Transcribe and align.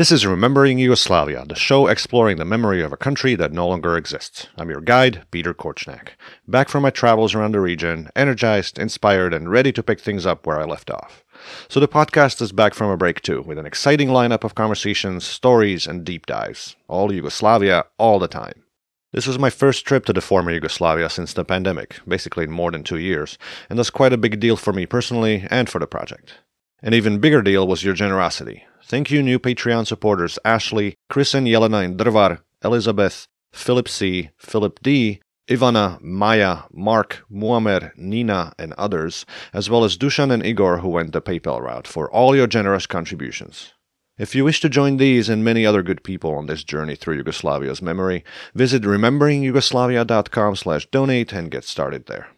This 0.00 0.10
is 0.10 0.24
Remembering 0.24 0.78
Yugoslavia, 0.78 1.44
the 1.46 1.54
show 1.54 1.86
exploring 1.86 2.38
the 2.38 2.46
memory 2.46 2.82
of 2.82 2.90
a 2.90 2.96
country 2.96 3.34
that 3.34 3.52
no 3.52 3.68
longer 3.68 3.98
exists. 3.98 4.46
I'm 4.56 4.70
your 4.70 4.80
guide, 4.80 5.26
Peter 5.30 5.52
Korchnak. 5.52 6.12
Back 6.48 6.70
from 6.70 6.84
my 6.84 6.88
travels 6.88 7.34
around 7.34 7.52
the 7.52 7.60
region, 7.60 8.08
energized, 8.16 8.78
inspired, 8.78 9.34
and 9.34 9.50
ready 9.50 9.72
to 9.72 9.82
pick 9.82 10.00
things 10.00 10.24
up 10.24 10.46
where 10.46 10.58
I 10.58 10.64
left 10.64 10.90
off. 10.90 11.22
So 11.68 11.80
the 11.80 11.86
podcast 11.86 12.40
is 12.40 12.50
back 12.50 12.72
from 12.72 12.88
a 12.88 12.96
break 12.96 13.20
too, 13.20 13.42
with 13.42 13.58
an 13.58 13.66
exciting 13.66 14.08
lineup 14.08 14.42
of 14.42 14.54
conversations, 14.54 15.26
stories, 15.26 15.86
and 15.86 16.02
deep 16.02 16.24
dives. 16.24 16.76
All 16.88 17.12
Yugoslavia, 17.12 17.84
all 17.98 18.18
the 18.18 18.26
time. 18.26 18.64
This 19.12 19.26
was 19.26 19.38
my 19.38 19.50
first 19.50 19.84
trip 19.84 20.06
to 20.06 20.14
the 20.14 20.22
former 20.22 20.50
Yugoslavia 20.50 21.10
since 21.10 21.34
the 21.34 21.44
pandemic, 21.44 22.00
basically 22.08 22.44
in 22.44 22.52
more 22.52 22.70
than 22.70 22.84
two 22.84 22.96
years, 22.96 23.36
and 23.68 23.78
that's 23.78 23.90
quite 23.90 24.14
a 24.14 24.16
big 24.16 24.40
deal 24.40 24.56
for 24.56 24.72
me 24.72 24.86
personally 24.86 25.46
and 25.50 25.68
for 25.68 25.78
the 25.78 25.86
project. 25.86 26.36
An 26.82 26.94
even 26.94 27.18
bigger 27.18 27.42
deal 27.42 27.68
was 27.68 27.84
your 27.84 27.94
generosity. 27.94 28.64
Thank 28.84 29.10
you, 29.10 29.22
new 29.22 29.38
Patreon 29.38 29.86
supporters 29.86 30.38
Ashley, 30.44 30.94
Chris 31.10 31.34
and 31.34 31.46
Yelena 31.46 31.84
in 31.84 31.96
Drvar, 31.96 32.40
Elizabeth, 32.64 33.26
Philip 33.52 33.86
C., 33.86 34.30
Philip 34.38 34.80
D., 34.82 35.20
Ivana, 35.48 36.00
Maya, 36.00 36.60
Mark, 36.72 37.24
Muammer, 37.30 37.90
Nina, 37.96 38.52
and 38.58 38.72
others, 38.74 39.26
as 39.52 39.68
well 39.68 39.84
as 39.84 39.98
Dushan 39.98 40.30
and 40.30 40.46
Igor 40.46 40.78
who 40.78 40.88
went 40.88 41.12
the 41.12 41.20
PayPal 41.20 41.60
route 41.60 41.86
for 41.86 42.10
all 42.10 42.34
your 42.34 42.46
generous 42.46 42.86
contributions. 42.86 43.74
If 44.16 44.34
you 44.34 44.44
wish 44.44 44.60
to 44.60 44.68
join 44.68 44.96
these 44.96 45.28
and 45.28 45.44
many 45.44 45.66
other 45.66 45.82
good 45.82 46.02
people 46.02 46.34
on 46.34 46.46
this 46.46 46.62
journey 46.64 46.94
through 46.94 47.22
Yugoslavia's 47.22 47.82
memory, 47.82 48.24
visit 48.54 48.82
rememberingyugoslavia.com 48.82 50.56
slash 50.56 50.86
donate 50.86 51.32
and 51.32 51.50
get 51.50 51.64
started 51.64 52.06
there. 52.06 52.28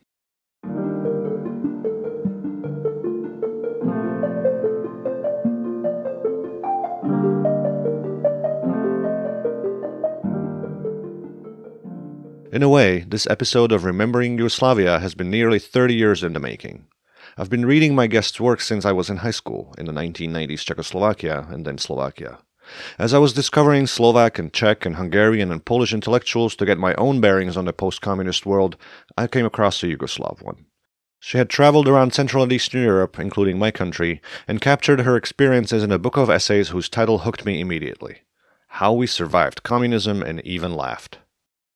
In 12.52 12.62
a 12.62 12.68
way, 12.68 12.98
this 13.08 13.26
episode 13.30 13.72
of 13.72 13.82
Remembering 13.82 14.36
Yugoslavia 14.36 14.98
has 14.98 15.14
been 15.14 15.30
nearly 15.30 15.58
30 15.58 15.94
years 15.94 16.22
in 16.22 16.34
the 16.34 16.38
making. 16.38 16.84
I've 17.38 17.48
been 17.48 17.64
reading 17.64 17.94
my 17.94 18.06
guest's 18.06 18.38
work 18.38 18.60
since 18.60 18.84
I 18.84 18.92
was 18.92 19.08
in 19.08 19.16
high 19.16 19.30
school, 19.30 19.74
in 19.78 19.86
the 19.86 19.92
1990s 19.92 20.62
Czechoslovakia 20.62 21.46
and 21.48 21.64
then 21.64 21.78
Slovakia. 21.78 22.40
As 22.98 23.14
I 23.14 23.18
was 23.18 23.32
discovering 23.32 23.86
Slovak 23.86 24.38
and 24.38 24.52
Czech 24.52 24.84
and 24.84 24.96
Hungarian 24.96 25.50
and 25.50 25.64
Polish 25.64 25.94
intellectuals 25.94 26.54
to 26.56 26.66
get 26.66 26.76
my 26.76 26.92
own 26.96 27.22
bearings 27.22 27.56
on 27.56 27.64
the 27.64 27.72
post 27.72 28.02
communist 28.02 28.44
world, 28.44 28.76
I 29.16 29.28
came 29.28 29.46
across 29.46 29.82
a 29.82 29.86
Yugoslav 29.86 30.42
one. 30.42 30.66
She 31.20 31.38
had 31.38 31.48
traveled 31.48 31.88
around 31.88 32.12
Central 32.12 32.42
and 32.42 32.52
Eastern 32.52 32.82
Europe, 32.82 33.18
including 33.18 33.58
my 33.58 33.70
country, 33.70 34.20
and 34.46 34.60
captured 34.60 35.00
her 35.00 35.16
experiences 35.16 35.82
in 35.82 35.90
a 35.90 35.98
book 35.98 36.18
of 36.18 36.28
essays 36.28 36.68
whose 36.68 36.90
title 36.90 37.20
hooked 37.20 37.46
me 37.46 37.62
immediately 37.62 38.18
How 38.76 38.92
We 38.92 39.06
Survived 39.06 39.62
Communism 39.62 40.22
and 40.22 40.44
Even 40.44 40.74
Laughed. 40.74 41.21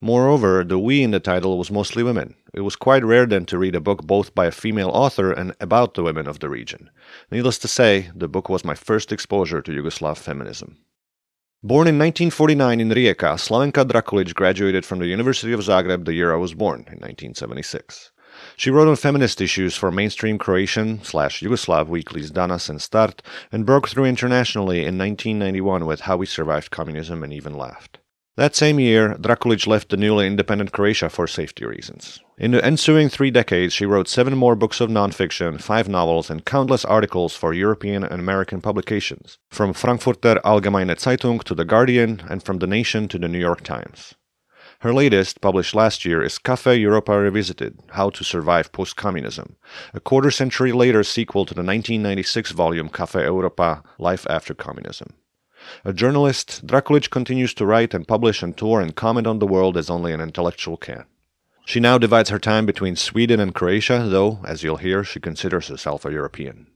Moreover, 0.02 0.62
the 0.62 0.78
we 0.78 1.02
in 1.02 1.10
the 1.10 1.20
title 1.20 1.56
was 1.56 1.70
mostly 1.70 2.02
women. 2.02 2.34
It 2.52 2.60
was 2.60 2.76
quite 2.76 3.02
rare 3.02 3.24
then 3.24 3.46
to 3.46 3.56
read 3.56 3.74
a 3.74 3.80
book 3.80 4.06
both 4.06 4.34
by 4.34 4.44
a 4.44 4.50
female 4.50 4.90
author 4.90 5.32
and 5.32 5.56
about 5.58 5.94
the 5.94 6.02
women 6.02 6.26
of 6.26 6.40
the 6.40 6.50
region. 6.50 6.90
Needless 7.30 7.58
to 7.60 7.68
say, 7.68 8.10
the 8.14 8.28
book 8.28 8.50
was 8.50 8.64
my 8.64 8.74
first 8.74 9.10
exposure 9.10 9.62
to 9.62 9.72
Yugoslav 9.72 10.18
feminism. 10.18 10.76
Born 11.62 11.88
in 11.88 11.98
1949 11.98 12.80
in 12.80 12.90
Rijeka, 12.90 13.38
Slavenka 13.38 13.84
Drakulic 13.86 14.34
graduated 14.34 14.84
from 14.84 14.98
the 14.98 15.06
University 15.06 15.52
of 15.52 15.60
Zagreb 15.60 16.04
the 16.04 16.12
year 16.12 16.32
I 16.32 16.36
was 16.36 16.52
born, 16.52 16.80
in 16.80 17.00
1976. 17.00 18.12
She 18.56 18.70
wrote 18.70 18.88
on 18.88 18.96
feminist 18.96 19.40
issues 19.40 19.76
for 19.76 19.90
mainstream 19.90 20.36
Croatian 20.36 21.02
slash 21.02 21.40
Yugoslav 21.40 21.88
weeklies 21.88 22.30
Danas 22.30 22.68
and 22.68 22.82
Start, 22.82 23.22
and 23.50 23.64
broke 23.64 23.88
through 23.88 24.04
internationally 24.04 24.80
in 24.80 24.98
1991 24.98 25.86
with 25.86 26.00
How 26.00 26.18
We 26.18 26.26
Survived 26.26 26.70
Communism 26.70 27.24
and 27.24 27.32
Even 27.32 27.54
Laughed. 27.54 27.98
That 28.36 28.54
same 28.54 28.78
year, 28.78 29.16
Drakulic 29.18 29.66
left 29.66 29.88
the 29.88 29.96
newly 29.96 30.26
independent 30.26 30.70
Croatia 30.70 31.08
for 31.08 31.26
safety 31.26 31.64
reasons. 31.64 32.20
In 32.36 32.50
the 32.50 32.62
ensuing 32.62 33.08
three 33.08 33.30
decades, 33.30 33.72
she 33.72 33.86
wrote 33.86 34.08
seven 34.08 34.36
more 34.36 34.54
books 34.54 34.78
of 34.78 34.90
nonfiction, 34.90 35.58
five 35.58 35.88
novels, 35.88 36.28
and 36.28 36.44
countless 36.44 36.84
articles 36.84 37.34
for 37.34 37.54
European 37.54 38.04
and 38.04 38.20
American 38.20 38.60
publications, 38.60 39.38
from 39.50 39.72
Frankfurter 39.72 40.38
Allgemeine 40.44 40.94
Zeitung 40.96 41.42
to 41.44 41.54
The 41.54 41.64
Guardian, 41.64 42.24
and 42.28 42.42
from 42.42 42.58
The 42.58 42.66
Nation 42.66 43.08
to 43.08 43.18
The 43.18 43.26
New 43.26 43.38
York 43.38 43.62
Times. 43.62 44.12
Her 44.80 44.92
latest, 44.92 45.40
published 45.40 45.74
last 45.74 46.04
year, 46.04 46.22
is 46.22 46.36
Cafe 46.36 46.76
Europa 46.76 47.18
Revisited 47.18 47.80
How 47.92 48.10
to 48.10 48.22
Survive 48.22 48.70
Post 48.70 48.96
Communism, 48.96 49.56
a 49.94 50.00
quarter 50.00 50.30
century 50.30 50.72
later 50.72 51.02
sequel 51.02 51.46
to 51.46 51.54
the 51.54 51.64
1996 51.64 52.50
volume 52.50 52.90
Cafe 52.90 53.22
Europa 53.22 53.82
Life 53.98 54.26
After 54.28 54.52
Communism. 54.52 55.14
A 55.84 55.92
journalist, 55.92 56.66
Drakulic 56.66 57.10
continues 57.10 57.54
to 57.54 57.66
write 57.66 57.94
and 57.94 58.06
publish 58.06 58.42
and 58.42 58.56
tour 58.56 58.80
and 58.80 58.94
comment 58.94 59.26
on 59.26 59.38
the 59.38 59.46
world 59.46 59.76
as 59.76 59.90
only 59.90 60.12
an 60.12 60.20
intellectual 60.20 60.76
can. 60.76 61.04
She 61.64 61.80
now 61.80 61.98
divides 61.98 62.30
her 62.30 62.38
time 62.38 62.66
between 62.66 62.94
Sweden 62.96 63.40
and 63.40 63.54
Croatia, 63.54 64.06
though, 64.08 64.38
as 64.44 64.62
you'll 64.62 64.76
hear, 64.76 65.02
she 65.02 65.18
considers 65.18 65.68
herself 65.68 66.04
a 66.04 66.12
European. 66.12 66.68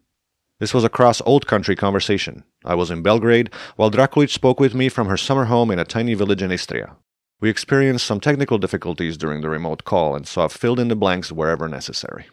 This 0.59 0.75
was 0.75 0.85
a 0.85 0.89
cross 0.89 1.23
old 1.25 1.47
country 1.47 1.77
conversation. 1.77 2.45
I 2.65 2.75
was 2.75 2.91
in 2.91 3.03
Belgrade, 3.03 3.51
while 3.77 3.91
Drakulic 3.91 4.31
spoke 4.31 4.59
with 4.59 4.75
me 4.75 4.89
from 4.89 5.07
her 5.07 5.17
summer 5.17 5.45
home 5.45 5.71
in 5.71 5.79
a 5.79 5.85
tiny 5.85 6.15
village 6.15 6.43
in 6.43 6.51
Istria. 6.51 6.97
We 7.41 7.49
experienced 7.49 8.07
some 8.07 8.21
technical 8.21 8.59
difficulties 8.59 9.17
during 9.17 9.41
the 9.41 9.49
remote 9.49 9.85
call, 9.85 10.17
and 10.17 10.27
so 10.27 10.43
I've 10.43 10.53
filled 10.53 10.81
in 10.81 10.89
the 10.89 10.97
blanks 10.97 11.31
wherever 11.31 11.69
necessary 11.69 12.27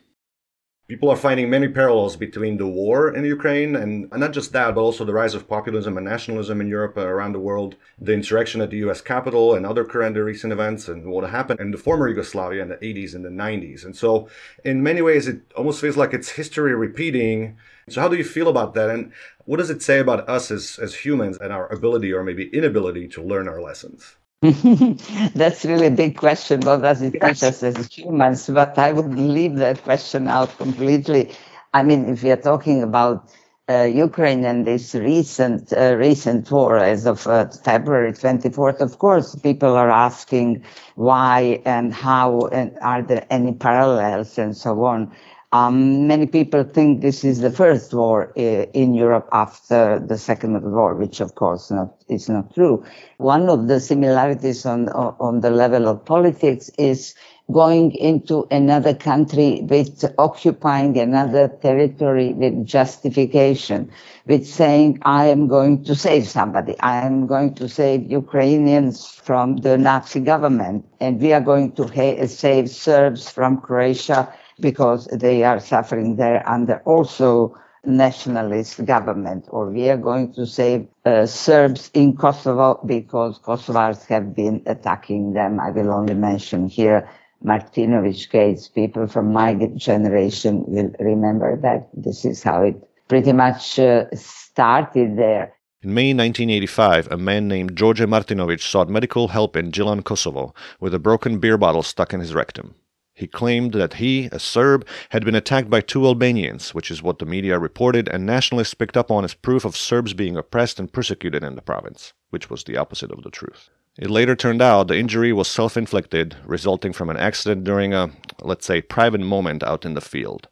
people 0.88 1.10
are 1.10 1.18
finding 1.18 1.50
many 1.50 1.68
parallels 1.68 2.16
between 2.16 2.58
the 2.58 2.68
war 2.68 3.14
in 3.14 3.26
Ukraine 3.26 3.76
and, 3.76 4.10
not 4.12 4.32
just 4.32 4.54
that, 4.54 4.74
but 4.74 4.82
also 4.82 5.04
the 5.04 5.14
rise 5.14 5.34
of 5.34 5.48
populism 5.48 5.98
and 5.98 6.06
nationalism 6.06 6.62
in 6.62 6.68
Europe 6.68 6.98
uh, 6.98 7.06
around 7.06 7.34
the 7.34 7.40
world, 7.40 7.76
the 8.00 8.14
insurrection 8.14 8.62
at 8.62 8.70
the 8.70 8.78
US 8.78 9.02
Capitol 9.02 9.56
and 9.56 9.66
other 9.66 9.84
current 9.84 10.16
recent 10.16 10.54
events 10.54 10.88
and 10.88 11.06
what 11.12 11.30
happened 11.30 11.60
in 11.60 11.72
the 11.72 11.78
former 11.78 12.08
Yugoslavia 12.08 12.62
in 12.62 12.70
the 12.70 12.78
80s 12.78 13.16
and 13.16 13.26
the 13.26 13.30
90s. 13.30 13.84
And 13.84 13.96
so 13.96 14.30
in 14.64 14.82
many 14.82 15.02
ways, 15.02 15.28
it 15.28 15.42
almost 15.56 15.82
feels 15.82 15.98
like 15.98 16.14
it's 16.14 16.30
history 16.30 16.74
repeating. 16.74 17.58
So 17.90 18.02
how 18.02 18.08
do 18.08 18.18
you 18.18 18.24
feel 18.24 18.48
about 18.48 18.74
that? 18.76 18.90
And 18.90 19.12
what 19.46 19.58
does 19.58 19.70
it 19.70 19.82
say 19.82 20.00
about 20.00 20.28
us 20.30 20.52
as, 20.52 20.80
as 20.82 20.96
humans 20.96 21.38
and 21.38 21.52
our 21.52 21.72
ability 21.72 22.14
or 22.14 22.24
maybe 22.24 22.50
inability 22.50 23.08
to 23.10 23.22
learn 23.22 23.48
our 23.48 23.62
lessons? 23.62 24.17
That's 25.36 25.66
really 25.66 25.88
a 25.88 25.92
big 25.92 26.18
question. 26.18 26.62
What 26.62 26.82
does 26.82 27.02
it 27.02 27.20
teach 27.20 27.42
us 27.44 27.64
as 27.64 27.88
humans? 27.88 28.48
But 28.48 28.78
I 28.78 28.92
would 28.92 29.14
leave 29.18 29.56
that 29.56 29.84
question 29.84 30.28
out 30.28 30.56
completely. 30.58 31.32
I 31.74 31.84
mean, 31.84 32.06
if 32.10 32.24
we 32.24 32.32
are 32.32 32.38
talking 32.52 32.84
about 32.84 33.30
uh, 33.70 33.84
Ukraine 33.84 34.46
and 34.46 34.66
this 34.66 34.94
recent 34.96 35.74
uh, 35.74 35.96
recent 35.96 36.50
war 36.52 36.78
as 36.78 37.06
of 37.06 37.26
uh, 37.28 37.48
February 37.50 38.14
24th, 38.14 38.80
of 38.80 39.00
course, 39.00 39.36
people 39.36 39.76
are 39.76 39.90
asking 39.90 40.64
why 40.96 41.62
and 41.66 41.94
how 41.94 42.48
and 42.52 42.78
are 42.82 43.02
there 43.02 43.26
any 43.30 43.54
parallels 43.54 44.38
and 44.38 44.56
so 44.56 44.86
on. 44.86 45.12
Um, 45.54 46.08
many 46.08 46.28
people 46.28 46.66
think 46.66 47.02
this 47.02 47.24
is 47.24 47.40
the 47.40 47.52
first 47.52 47.94
war 47.94 48.34
uh, 48.38 48.42
in 48.74 48.94
Europe 48.94 49.30
after 49.32 49.98
the 49.98 50.18
Second 50.18 50.54
World 50.54 50.74
War, 50.74 50.96
which 50.96 51.22
of 51.22 51.36
course 51.36 51.72
not, 51.72 51.96
is 52.10 52.28
not 52.28 52.54
true. 52.54 52.84
One 53.18 53.48
of 53.48 53.70
the 53.70 53.80
similarities 53.80 54.66
on, 54.66 54.90
on 54.90 55.40
the 55.40 55.50
level 55.50 55.88
of 55.88 56.04
politics 56.04 56.70
is 56.78 57.16
going 57.50 57.94
into 57.94 58.46
another 58.52 58.94
country 58.94 59.62
with 59.70 60.04
occupying 60.18 60.98
another 60.98 61.48
territory 61.48 62.34
with 62.34 62.66
justification, 62.66 63.90
with 64.26 64.46
saying, 64.46 65.00
I 65.04 65.28
am 65.28 65.48
going 65.48 65.86
to 65.86 65.96
save 65.96 66.28
somebody. 66.28 66.78
I 66.82 67.06
am 67.06 67.26
going 67.26 67.54
to 67.56 67.70
save 67.70 68.12
Ukrainians 68.12 69.08
from 69.08 69.58
the 69.58 69.78
Nazi 69.78 70.20
government. 70.20 70.86
And 71.00 71.22
we 71.22 71.32
are 71.32 71.40
going 71.40 71.72
to 71.74 71.88
ha- 71.88 72.26
save 72.26 72.70
Serbs 72.70 73.30
from 73.30 73.62
Croatia 73.62 74.28
because 74.60 75.08
they 75.08 75.44
are 75.44 75.60
suffering 75.60 76.16
there 76.16 76.48
under 76.50 76.78
also 76.86 77.58
nationalist 77.86 78.84
government, 78.86 79.46
or 79.50 79.70
we 79.70 79.90
are 79.90 79.98
going 79.98 80.34
to 80.34 80.46
save 80.46 80.88
uh, 81.06 81.26
Serbs 81.26 81.90
in 81.94 82.16
Kosovo 82.16 82.80
because 82.86 83.40
Kosovars 83.40 84.06
have 84.08 84.36
been 84.36 84.62
attacking 84.66 85.34
them. 85.34 85.60
I 85.60 85.72
will 85.72 85.94
only 85.94 86.14
mention 86.14 86.68
here 86.68 87.10
Martinovic 87.44 88.30
case. 88.30 88.68
People 88.68 89.08
from 89.08 89.32
my 89.32 89.54
generation 89.76 90.64
will 90.68 90.92
remember 91.00 91.58
that 91.62 91.90
this 91.94 92.26
is 92.26 92.44
how 92.44 92.64
it 92.64 92.76
pretty 93.08 93.32
much 93.32 93.80
uh, 93.80 94.06
started 94.14 95.18
there. 95.18 95.54
In 95.84 95.94
May 95.94 96.14
1985, 96.14 97.12
a 97.12 97.18
man 97.18 97.48
named 97.48 97.78
George 97.78 98.02
Martinovic 98.02 98.62
sought 98.62 98.90
medical 98.90 99.30
help 99.30 99.56
in 99.56 99.72
Gjilan, 99.72 100.04
Kosovo, 100.04 100.54
with 100.80 100.94
a 100.94 101.00
broken 101.00 101.40
beer 101.40 101.58
bottle 101.58 101.84
stuck 101.84 102.14
in 102.14 102.20
his 102.20 102.34
rectum. 102.34 102.76
He 103.18 103.26
claimed 103.26 103.74
that 103.74 103.96
he, 103.96 104.30
a 104.32 104.38
Serb, 104.38 104.86
had 105.10 105.26
been 105.26 105.34
attacked 105.34 105.72
by 105.72 105.82
two 105.82 106.06
Albanians, 106.06 106.76
which 106.76 106.92
is 106.92 107.02
what 107.02 107.18
the 107.18 107.26
media 107.26 107.58
reported 107.58 108.08
and 108.08 108.28
nationalists 108.28 108.76
picked 108.76 108.96
up 108.96 109.10
on 109.10 109.24
as 109.24 109.34
proof 109.34 109.66
of 109.66 109.76
Serbs 109.76 110.14
being 110.14 110.38
oppressed 110.38 110.80
and 110.80 110.94
persecuted 110.94 111.44
in 111.44 111.56
the 111.56 111.64
province, 111.64 112.14
which 112.30 112.52
was 112.52 112.64
the 112.64 112.78
opposite 112.78 113.12
of 113.12 113.24
the 113.24 113.32
truth. 113.32 113.72
It 113.98 114.12
later 114.12 114.36
turned 114.36 114.62
out 114.62 114.88
the 114.88 115.00
injury 115.00 115.34
was 115.34 115.48
self 115.48 115.76
inflicted, 115.76 116.36
resulting 116.46 116.94
from 116.94 117.10
an 117.10 117.18
accident 117.18 117.64
during 117.64 117.92
a, 117.92 118.12
let's 118.44 118.68
say, 118.68 118.82
private 118.82 119.22
moment 119.22 119.64
out 119.64 119.84
in 119.84 119.96
the 119.96 120.02
field. 120.02 120.48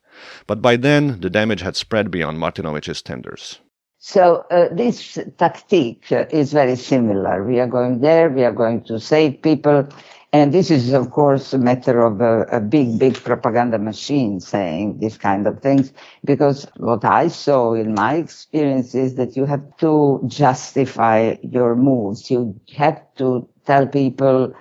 But 0.48 0.60
by 0.60 0.76
then, 0.76 1.22
the 1.22 1.30
damage 1.30 1.62
had 1.62 1.76
spread 1.76 2.10
beyond 2.10 2.40
Martinovic's 2.40 3.04
tenders. 3.04 3.60
So 4.00 4.44
uh, 4.50 4.70
this 4.72 5.20
tactic 5.38 6.12
is 6.12 6.52
very 6.52 6.76
similar. 6.76 7.44
We 7.44 7.60
are 7.60 7.68
going 7.68 8.02
there, 8.02 8.32
we 8.32 8.44
are 8.44 8.52
going 8.52 8.84
to 8.86 9.00
save 9.00 9.44
people. 9.44 9.88
And 10.36 10.54
this 10.54 10.70
is, 10.70 10.92
of 10.92 11.12
course, 11.12 11.54
a 11.54 11.58
matter 11.58 12.06
of 12.06 12.20
a, 12.20 12.42
a, 12.52 12.60
big, 12.60 13.00
big 13.00 13.16
propaganda 13.16 13.80
machine 13.80 14.42
saying 14.42 15.00
these 15.00 15.18
kind 15.18 15.48
of 15.48 15.62
things. 15.62 15.94
Because 16.26 16.68
what 16.76 17.06
I 17.06 17.30
saw 17.30 17.74
in 17.74 17.94
my 17.94 18.16
experience 18.16 18.94
is 18.96 19.16
that 19.16 19.38
you 19.38 19.46
have 19.46 19.64
to 19.78 20.22
justify 20.28 21.38
your 21.42 21.78
moves. 21.78 22.30
You 22.30 22.60
have 22.76 23.02
to 23.16 23.48
tell 23.66 23.88
people 23.88 24.54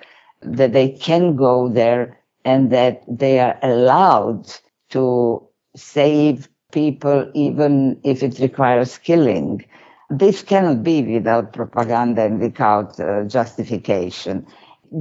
that 0.43 0.73
they 0.73 0.91
can 0.91 1.35
go 1.35 1.69
there 1.69 2.21
and 2.45 2.71
that 2.71 3.03
they 3.09 3.41
are 3.41 3.59
allowed 3.63 4.47
to 4.91 5.43
save 5.75 6.49
people, 6.71 7.29
even 7.35 7.99
if 8.05 8.23
it 8.23 8.39
requires 8.39 8.99
killing. 8.99 9.65
This 10.09 10.43
cannot 10.43 10.85
be 10.85 11.03
without 11.03 11.53
propaganda 11.53 12.23
and 12.23 12.39
without 12.39 13.01
uh, 13.01 13.25
justification. 13.25 14.47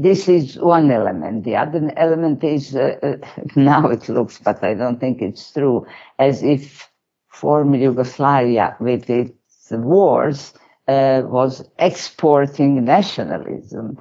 This 0.01 0.27
is 0.27 0.57
one 0.57 0.89
element. 0.91 1.43
The 1.43 1.55
other 1.55 1.91
element 1.95 2.43
is 2.43 2.75
uh, 2.75 2.97
uh, 3.03 3.17
now 3.55 3.87
it 3.89 4.09
looks, 4.09 4.39
but 4.39 4.63
I 4.63 4.73
don't 4.73 4.99
think 4.99 5.21
it's 5.21 5.51
true, 5.53 5.85
as 6.19 6.41
if 6.43 6.89
former 7.29 7.77
Yugoslavia, 7.77 8.75
with 8.79 9.09
its 9.09 9.33
wars, 9.71 10.53
uh, 10.87 11.21
was 11.25 11.69
exporting 11.79 12.83
nationalism. 12.83 13.97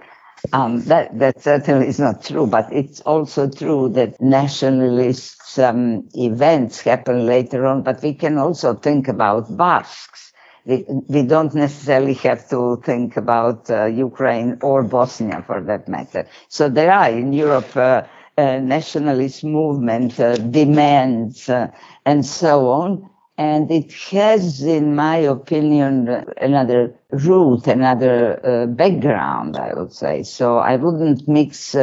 Um, 0.52 0.80
that, 0.86 1.16
that 1.18 1.40
certainly 1.42 1.86
is 1.88 2.00
not 2.00 2.24
true, 2.24 2.46
but 2.46 2.72
it's 2.72 3.00
also 3.02 3.48
true 3.48 3.88
that 3.90 4.20
nationalist 4.20 5.58
um, 5.60 6.08
events 6.14 6.80
happen 6.80 7.26
later 7.26 7.66
on, 7.66 7.82
but 7.82 8.02
we 8.02 8.14
can 8.14 8.38
also 8.38 8.74
think 8.74 9.06
about 9.08 9.56
Basques. 9.56 10.31
We, 10.64 10.84
we 11.08 11.22
don't 11.22 11.54
necessarily 11.54 12.14
have 12.14 12.48
to 12.50 12.80
think 12.84 13.16
about 13.16 13.70
uh, 13.70 13.86
Ukraine 13.86 14.58
or 14.62 14.82
Bosnia 14.82 15.42
for 15.46 15.60
that 15.62 15.88
matter. 15.88 16.26
So 16.48 16.68
there 16.68 16.92
are 16.92 17.10
in 17.10 17.32
Europe 17.32 17.76
uh, 17.76 18.02
uh, 18.38 18.58
nationalist 18.58 19.44
movement 19.44 20.18
uh, 20.20 20.36
demands 20.36 21.48
uh, 21.48 21.68
and 22.06 22.24
so 22.24 22.70
on 22.70 23.08
and 23.38 23.70
it 23.70 23.92
has, 24.10 24.62
in 24.62 24.94
my 24.94 25.16
opinion, 25.16 26.08
another 26.40 26.94
root, 27.10 27.66
another 27.66 28.40
uh, 28.46 28.66
background, 28.66 29.56
I 29.56 29.72
would 29.74 29.92
say. 29.92 30.22
So 30.22 30.58
I 30.58 30.76
wouldn't 30.76 31.26
mix 31.26 31.74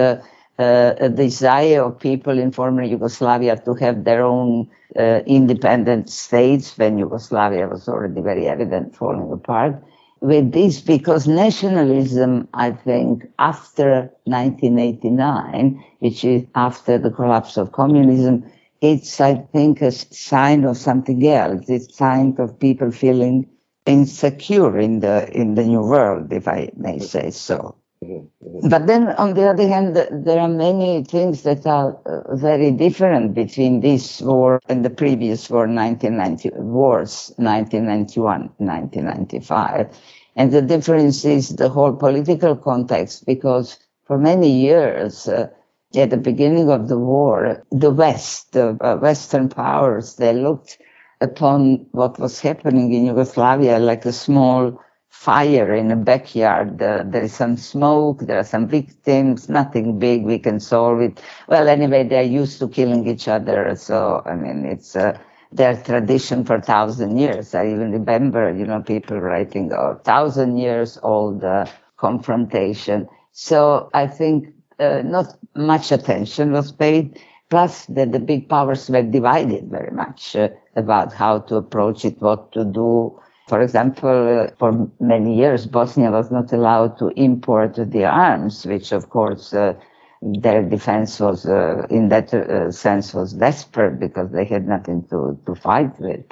a 0.59 1.09
desire 1.09 1.83
of 1.83 1.99
people 1.99 2.37
in 2.37 2.51
former 2.51 2.83
Yugoslavia 2.83 3.57
to 3.65 3.73
have 3.75 4.03
their 4.03 4.23
own 4.23 4.69
uh, 4.97 5.21
independent 5.25 6.09
states 6.09 6.77
when 6.77 6.97
Yugoslavia 6.97 7.67
was 7.67 7.87
already 7.87 8.21
very 8.21 8.47
evident 8.47 8.95
falling 8.95 9.31
apart 9.31 9.81
with 10.21 10.51
this 10.51 10.81
because 10.81 11.27
nationalism, 11.27 12.47
I 12.53 12.71
think, 12.71 13.25
after 13.39 14.11
1989, 14.25 15.83
which 15.99 16.23
is 16.25 16.45
after 16.55 16.97
the 16.97 17.11
collapse 17.11 17.57
of 17.57 17.71
communism, 17.71 18.49
it's, 18.81 19.19
I 19.19 19.35
think, 19.35 19.81
a 19.81 19.91
sign 19.91 20.63
of 20.65 20.77
something 20.77 21.25
else. 21.27 21.69
It's 21.69 21.87
a 21.87 21.93
sign 21.93 22.35
of 22.39 22.59
people 22.59 22.91
feeling 22.91 23.47
insecure 23.85 24.77
in 24.77 24.99
the 24.99 25.29
in 25.31 25.55
the 25.55 25.63
new 25.63 25.81
world, 25.81 26.31
if 26.31 26.47
I 26.47 26.69
may 26.75 26.99
say 26.99 27.31
so. 27.31 27.75
But 28.01 28.87
then, 28.87 29.09
on 29.09 29.33
the 29.33 29.49
other 29.49 29.67
hand, 29.67 29.93
there 29.95 30.39
are 30.39 30.47
many 30.47 31.03
things 31.03 31.43
that 31.43 31.67
are 31.67 31.97
uh, 32.05 32.33
very 32.33 32.71
different 32.71 33.33
between 33.33 33.81
this 33.81 34.21
war 34.21 34.61
and 34.69 34.85
the 34.85 34.89
previous 34.89 35.49
war, 35.49 35.67
1990 35.67 36.51
wars, 36.61 37.33
1991, 37.35 38.51
1995. 38.57 39.89
And 40.37 40.51
the 40.51 40.61
difference 40.61 41.25
is 41.25 41.57
the 41.57 41.67
whole 41.67 41.93
political 41.93 42.55
context, 42.55 43.25
because 43.25 43.77
for 44.05 44.17
many 44.17 44.49
years, 44.49 45.27
uh, 45.27 45.49
at 45.93 46.09
the 46.09 46.17
beginning 46.17 46.69
of 46.69 46.87
the 46.87 46.97
war, 46.97 47.65
the 47.71 47.91
West, 47.91 48.53
the 48.53 48.77
uh, 48.79 48.95
Western 48.95 49.49
powers, 49.49 50.15
they 50.15 50.33
looked 50.33 50.77
upon 51.19 51.85
what 51.91 52.17
was 52.17 52.39
happening 52.39 52.93
in 52.93 53.07
Yugoslavia 53.07 53.77
like 53.77 54.05
a 54.05 54.13
small 54.13 54.79
fire 55.25 55.73
in 55.73 55.91
a 55.91 55.95
backyard. 55.95 56.81
Uh, 56.81 57.03
there 57.05 57.23
is 57.23 57.33
some 57.33 57.57
smoke, 57.57 58.19
there 58.21 58.39
are 58.39 58.43
some 58.55 58.67
victims, 58.67 59.49
nothing 59.49 59.99
big, 59.99 60.23
we 60.23 60.39
can 60.39 60.59
solve 60.59 61.01
it. 61.01 61.21
Well, 61.47 61.67
anyway, 61.67 62.03
they're 62.07 62.23
used 62.41 62.59
to 62.59 62.67
killing 62.69 63.05
each 63.07 63.27
other. 63.27 63.75
So, 63.75 64.21
I 64.25 64.35
mean, 64.35 64.65
it's 64.65 64.95
uh, 64.95 65.17
their 65.51 65.75
tradition 65.81 66.43
for 66.45 66.59
thousand 66.61 67.17
years. 67.17 67.53
I 67.53 67.67
even 67.67 67.91
remember, 67.91 68.53
you 68.53 68.65
know, 68.65 68.81
people 68.81 69.19
writing, 69.19 69.71
oh, 69.73 69.99
thousand 70.03 70.57
years 70.57 70.97
old 71.03 71.43
uh, 71.43 71.65
confrontation. 71.97 73.07
So 73.31 73.89
I 73.93 74.07
think 74.07 74.53
uh, 74.79 75.01
not 75.03 75.35
much 75.55 75.91
attention 75.91 76.51
was 76.51 76.71
paid, 76.71 77.19
plus 77.49 77.85
that 77.87 78.11
the 78.11 78.19
big 78.19 78.47
powers 78.49 78.89
were 78.89 79.03
divided 79.03 79.69
very 79.69 79.91
much 79.91 80.35
uh, 80.35 80.49
about 80.75 81.13
how 81.13 81.39
to 81.39 81.55
approach 81.57 82.05
it, 82.05 82.21
what 82.21 82.51
to 82.53 82.63
do. 82.63 83.19
For 83.49 83.61
example, 83.61 84.47
for 84.59 84.87
many 84.99 85.35
years, 85.35 85.65
Bosnia 85.65 86.11
was 86.11 86.29
not 86.29 86.53
allowed 86.53 86.99
to 86.99 87.07
import 87.15 87.73
the 87.77 88.05
arms, 88.05 88.63
which 88.67 88.91
of 88.91 89.09
course 89.09 89.53
uh, 89.55 89.73
their 90.21 90.61
defense 90.61 91.19
was, 91.19 91.47
uh, 91.47 91.87
in 91.89 92.09
that 92.09 92.31
uh, 92.31 92.71
sense, 92.71 93.11
was 93.11 93.33
desperate 93.33 93.99
because 93.99 94.29
they 94.31 94.45
had 94.45 94.67
nothing 94.67 95.03
to, 95.09 95.39
to 95.47 95.55
fight 95.55 95.99
with. 95.99 96.29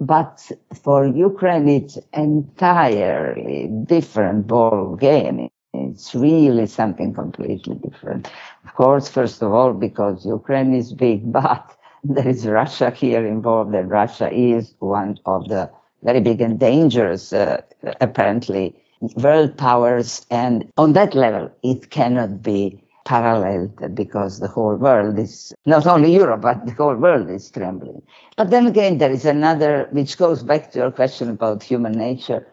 But 0.00 0.52
for 0.82 1.06
Ukraine, 1.06 1.66
it's 1.68 1.96
entirely 2.12 3.68
different 3.86 4.46
ball 4.46 4.96
game. 4.96 5.48
It's 5.72 6.14
really 6.14 6.66
something 6.66 7.14
completely 7.14 7.76
different. 7.76 8.30
Of 8.66 8.74
course, 8.74 9.08
first 9.08 9.42
of 9.42 9.52
all, 9.54 9.72
because 9.72 10.26
Ukraine 10.26 10.74
is 10.74 10.92
big, 10.92 11.32
but 11.40 11.74
there 12.04 12.28
is 12.28 12.46
Russia 12.46 12.90
here 12.90 13.26
involved, 13.26 13.74
and 13.74 13.90
Russia 13.90 14.30
is 14.30 14.74
one 14.78 15.16
of 15.24 15.48
the 15.48 15.70
very 16.02 16.20
big 16.20 16.40
and 16.40 16.58
dangerous, 16.58 17.32
uh, 17.32 17.62
apparently, 18.00 18.74
world 19.16 19.56
powers. 19.56 20.26
And 20.30 20.70
on 20.76 20.92
that 20.94 21.14
level, 21.14 21.50
it 21.62 21.90
cannot 21.90 22.42
be 22.42 22.82
paralleled 23.04 23.94
because 23.94 24.38
the 24.40 24.48
whole 24.48 24.76
world 24.76 25.18
is, 25.18 25.52
not 25.66 25.86
only 25.86 26.14
Europe, 26.14 26.42
but 26.42 26.64
the 26.66 26.72
whole 26.72 26.94
world 26.96 27.28
is 27.30 27.50
trembling. 27.50 28.02
But 28.36 28.50
then 28.50 28.66
again, 28.66 28.98
there 28.98 29.10
is 29.10 29.24
another, 29.24 29.88
which 29.90 30.18
goes 30.18 30.42
back 30.42 30.70
to 30.72 30.78
your 30.78 30.90
question 30.90 31.30
about 31.30 31.62
human 31.62 31.92
nature, 31.92 32.46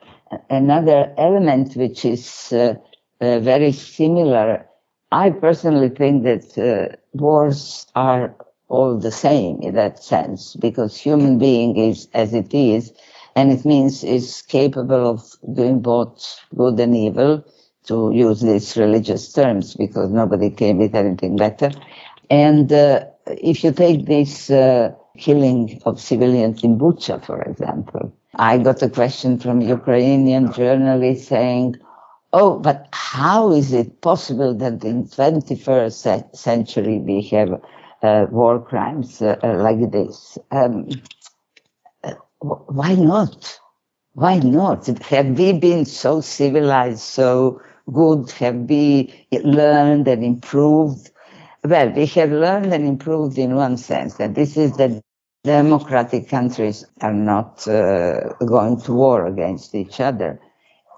another 0.50 1.14
element 1.18 1.76
which 1.76 2.06
is 2.06 2.52
uh, 2.54 2.76
uh, 3.22 3.40
very 3.40 3.72
similar. 3.72 4.66
I 5.12 5.30
personally 5.30 5.90
think 5.90 6.24
that 6.24 6.58
uh, 6.58 6.96
wars 7.14 7.86
are 7.96 8.36
all 8.70 8.98
the 8.98 9.12
same 9.12 9.62
in 9.62 9.76
that 9.76 10.04
sense 10.04 10.56
because 10.56 10.98
human 10.98 11.38
being 11.38 11.78
is 11.78 12.08
as 12.14 12.34
it 12.34 12.54
is 12.54 12.92
and 13.38 13.52
it 13.52 13.64
means 13.72 14.04
it's 14.04 14.42
capable 14.42 15.04
of 15.14 15.20
doing 15.60 15.80
both 15.80 16.46
good 16.56 16.80
and 16.80 16.96
evil 16.96 17.44
to 17.90 18.12
use 18.14 18.42
these 18.42 18.76
religious 18.76 19.32
terms 19.32 19.76
because 19.76 20.10
nobody 20.12 20.50
came 20.50 20.78
with 20.80 20.96
anything 20.96 21.36
better 21.36 21.72
and 22.30 22.72
uh, 22.74 23.06
if 23.26 23.64
you 23.64 23.72
take 23.72 24.06
this 24.06 24.50
uh, 24.50 24.92
killing 25.18 25.82
of 25.86 26.00
civilians 26.00 26.64
in 26.64 26.78
Bucha, 26.78 27.24
for 27.24 27.42
example, 27.42 28.14
I 28.36 28.58
got 28.58 28.82
a 28.82 28.90
question 28.90 29.40
from 29.40 29.62
Ukrainian 29.62 30.52
journalist 30.54 31.28
saying, 31.28 31.76
oh, 32.34 32.60
but 32.60 32.88
how 32.92 33.52
is 33.52 33.74
it 33.74 34.02
possible 34.02 34.54
that 34.56 34.84
in 34.84 35.06
21st 35.06 36.36
century 36.36 37.00
we 37.00 37.22
have 37.30 37.62
uh, 38.04 38.28
war 38.30 38.60
crimes 38.60 39.22
uh, 39.22 39.38
uh 39.44 39.56
like 39.56 39.92
this? 39.92 40.38
Um, 40.52 40.88
why 42.40 42.96
not? 42.96 43.60
Why 44.14 44.40
not? 44.40 44.88
Have 44.88 45.38
we 45.38 45.54
been 45.54 45.86
so 45.86 46.22
civilized, 46.22 47.00
so 47.00 47.62
good? 47.92 48.32
Have 48.32 48.56
we 48.70 49.14
learned 49.32 50.08
and 50.08 50.24
improved? 50.24 51.12
Well, 51.64 51.92
we 51.92 52.06
have 52.08 52.32
learned 52.32 52.74
and 52.74 52.86
improved 52.86 53.38
in 53.38 53.56
one 53.56 53.78
sense, 53.78 54.20
and 54.20 54.36
this 54.36 54.58
is 54.58 54.78
that 54.78 55.02
democratic 55.44 56.30
countries 56.30 56.86
are 57.02 57.14
not 57.14 57.68
uh, 57.68 58.34
going 58.46 58.82
to 58.82 58.94
war 58.94 59.26
against 59.28 59.76
each 59.76 60.00
other. 60.00 60.40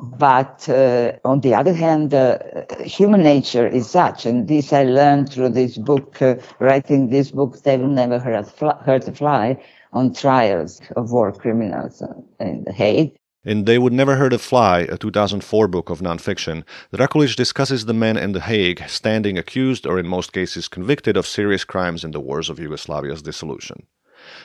But 0.02 0.68
uh, 0.70 1.14
on 1.26 1.42
the 1.42 1.54
other 1.56 1.74
hand, 1.74 2.14
uh, 2.14 2.38
human 2.84 3.22
nature 3.22 3.68
is 3.68 3.90
such, 3.90 4.26
and 4.26 4.48
this 4.48 4.72
I 4.72 4.84
learned 4.84 5.30
through 5.30 5.50
this 5.50 5.78
book, 5.78 6.22
uh, 6.22 6.36
writing 6.60 7.10
this 7.10 7.32
book, 7.32 7.62
They 7.64 7.78
Will 7.78 7.90
Never 7.90 8.18
Hurt, 8.18 8.48
Hurt 8.86 9.08
a 9.10 9.12
Fly, 9.12 9.62
on 9.94 10.14
trials 10.14 10.82
of 10.96 11.12
war 11.12 11.32
criminals 11.32 12.04
in 12.40 12.64
The 12.66 12.74
Hague. 12.74 13.16
In 13.46 13.66
They 13.66 13.80
Would 13.80 13.94
Never 13.94 14.18
Hurt 14.18 14.34
a 14.34 14.38
Fly, 14.38 14.80
a 14.82 14.98
2004 14.98 15.68
book 15.70 15.90
of 15.90 16.02
nonfiction, 16.02 16.64
Drakulic 16.94 17.36
discusses 17.36 17.86
the 17.86 17.94
men 17.94 18.18
in 18.18 18.34
The 18.34 18.42
Hague 18.42 18.84
standing 18.88 19.38
accused 19.38 19.88
or 19.88 19.98
in 19.98 20.08
most 20.08 20.34
cases 20.34 20.68
convicted 20.68 21.16
of 21.16 21.26
serious 21.26 21.64
crimes 21.64 22.04
in 22.04 22.12
the 22.12 22.20
wars 22.20 22.50
of 22.50 22.58
Yugoslavia's 22.60 23.22
dissolution. 23.22 23.88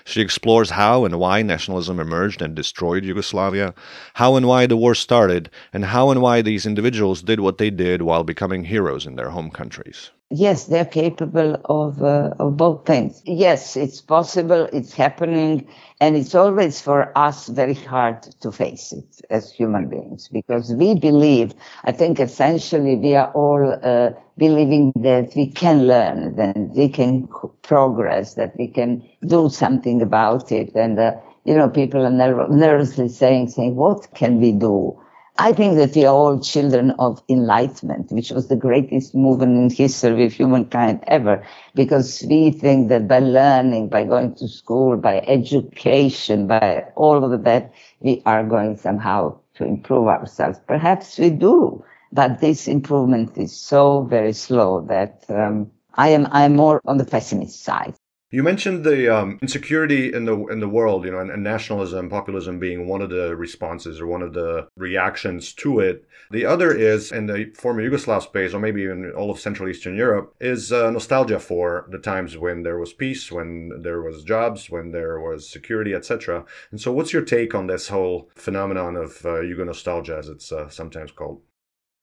She 0.04 0.20
explores 0.20 0.70
how 0.70 1.04
and 1.04 1.18
why 1.18 1.42
nationalism 1.42 1.98
emerged 1.98 2.40
and 2.40 2.54
destroyed 2.54 3.04
Yugoslavia, 3.04 3.74
how 4.14 4.36
and 4.36 4.46
why 4.46 4.66
the 4.66 4.76
war 4.76 4.94
started, 4.94 5.50
and 5.72 5.86
how 5.86 6.10
and 6.10 6.22
why 6.22 6.40
these 6.42 6.64
individuals 6.64 7.20
did 7.20 7.40
what 7.40 7.58
they 7.58 7.70
did 7.70 8.00
while 8.02 8.22
becoming 8.22 8.64
heroes 8.64 9.04
in 9.04 9.16
their 9.16 9.30
home 9.30 9.50
countries. 9.50 10.12
Yes, 10.36 10.64
they're 10.64 10.84
capable 10.84 11.56
of, 11.66 12.02
uh, 12.02 12.34
of 12.40 12.56
both 12.56 12.84
things. 12.86 13.22
Yes, 13.24 13.76
it's 13.76 14.00
possible, 14.00 14.68
it's 14.72 14.92
happening, 14.92 15.66
and 16.00 16.16
it's 16.16 16.34
always 16.34 16.80
for 16.80 17.16
us 17.16 17.46
very 17.48 17.74
hard 17.74 18.22
to 18.40 18.50
face 18.50 18.92
it 18.92 19.20
as 19.30 19.52
human 19.52 19.88
beings 19.88 20.28
because 20.28 20.72
we 20.74 20.94
believe, 20.98 21.54
I 21.84 21.92
think 21.92 22.18
essentially 22.20 22.96
we 22.96 23.14
are 23.14 23.30
all 23.32 23.78
uh, 23.82 24.10
believing 24.36 24.92
that 24.96 25.32
we 25.36 25.46
can 25.50 25.86
learn, 25.86 26.34
that 26.36 26.56
we 26.74 26.88
can 26.88 27.28
progress, 27.62 28.34
that 28.34 28.56
we 28.58 28.66
can 28.68 29.02
do 29.26 29.48
something 29.48 30.02
about 30.02 30.50
it. 30.50 30.74
And, 30.74 30.98
uh, 30.98 31.12
you 31.44 31.54
know, 31.54 31.68
people 31.68 32.04
are 32.04 32.48
nervously 32.48 33.08
saying, 33.08 33.48
saying, 33.50 33.76
what 33.76 34.08
can 34.14 34.40
we 34.40 34.52
do? 34.52 34.98
I 35.38 35.52
think 35.52 35.76
that 35.76 35.94
we 35.96 36.04
are 36.04 36.14
all 36.14 36.40
children 36.40 36.90
of 36.98 37.22
enlightenment, 37.28 38.10
which 38.12 38.30
was 38.30 38.48
the 38.48 38.56
greatest 38.56 39.14
movement 39.14 39.56
in 39.56 39.70
history 39.70 40.24
of 40.26 40.32
humankind 40.32 41.02
ever, 41.08 41.44
because 41.74 42.24
we 42.28 42.50
think 42.50 42.88
that 42.88 43.08
by 43.08 43.18
learning, 43.20 43.88
by 43.88 44.04
going 44.04 44.34
to 44.36 44.48
school, 44.48 44.96
by 44.96 45.20
education, 45.26 46.46
by 46.46 46.84
all 46.96 47.24
of 47.24 47.44
that, 47.44 47.72
we 48.00 48.22
are 48.26 48.44
going 48.44 48.76
somehow 48.76 49.36
to 49.54 49.64
improve 49.64 50.06
ourselves. 50.08 50.60
Perhaps 50.66 51.18
we 51.18 51.30
do, 51.30 51.84
but 52.12 52.40
this 52.40 52.68
improvement 52.68 53.36
is 53.36 53.56
so 53.56 54.02
very 54.02 54.32
slow 54.32 54.82
that 54.88 55.24
um, 55.28 55.70
I 55.94 56.08
am 56.10 56.28
I 56.30 56.44
am 56.44 56.54
more 56.56 56.80
on 56.86 56.98
the 56.98 57.04
pessimist 57.04 57.62
side. 57.62 57.94
You 58.34 58.42
mentioned 58.42 58.82
the 58.82 59.16
um, 59.16 59.38
insecurity 59.42 60.12
in 60.12 60.24
the 60.24 60.36
in 60.48 60.58
the 60.58 60.68
world, 60.68 61.04
you 61.04 61.12
know, 61.12 61.20
and, 61.20 61.30
and, 61.30 61.44
nationalism, 61.44 62.10
populism 62.10 62.58
being 62.58 62.88
one 62.88 63.00
of 63.00 63.10
the 63.10 63.36
responses 63.36 64.00
or 64.00 64.08
one 64.08 64.22
of 64.22 64.32
the 64.32 64.66
reactions 64.76 65.52
to 65.62 65.78
it. 65.78 66.04
The 66.32 66.44
other 66.44 66.74
is 66.74 67.12
in 67.12 67.26
the 67.26 67.52
former 67.54 67.80
Yugoslav 67.80 68.22
space, 68.22 68.52
or 68.52 68.58
maybe 68.58 68.82
even 68.82 69.12
all 69.12 69.30
of 69.30 69.38
Central 69.38 69.68
Eastern 69.68 69.94
Europe, 69.94 70.34
is 70.40 70.72
uh, 70.72 70.90
nostalgia 70.90 71.38
for 71.38 71.86
the 71.90 71.98
times 71.98 72.36
when 72.36 72.64
there 72.64 72.76
was 72.76 72.92
peace, 72.92 73.30
when 73.30 73.70
there 73.82 74.02
was 74.02 74.24
jobs, 74.24 74.68
when 74.68 74.90
there 74.90 75.20
was 75.20 75.48
security, 75.48 75.94
etc. 75.94 76.44
And 76.72 76.80
so, 76.80 76.90
what's 76.90 77.12
your 77.12 77.22
take 77.22 77.54
on 77.54 77.68
this 77.68 77.86
whole 77.86 78.30
phenomenon 78.34 78.96
of 78.96 79.24
uh, 79.24 79.42
Yugo 79.48 79.64
nostalgia, 79.64 80.16
as 80.18 80.28
it's 80.28 80.50
uh, 80.50 80.68
sometimes 80.68 81.12
called? 81.12 81.40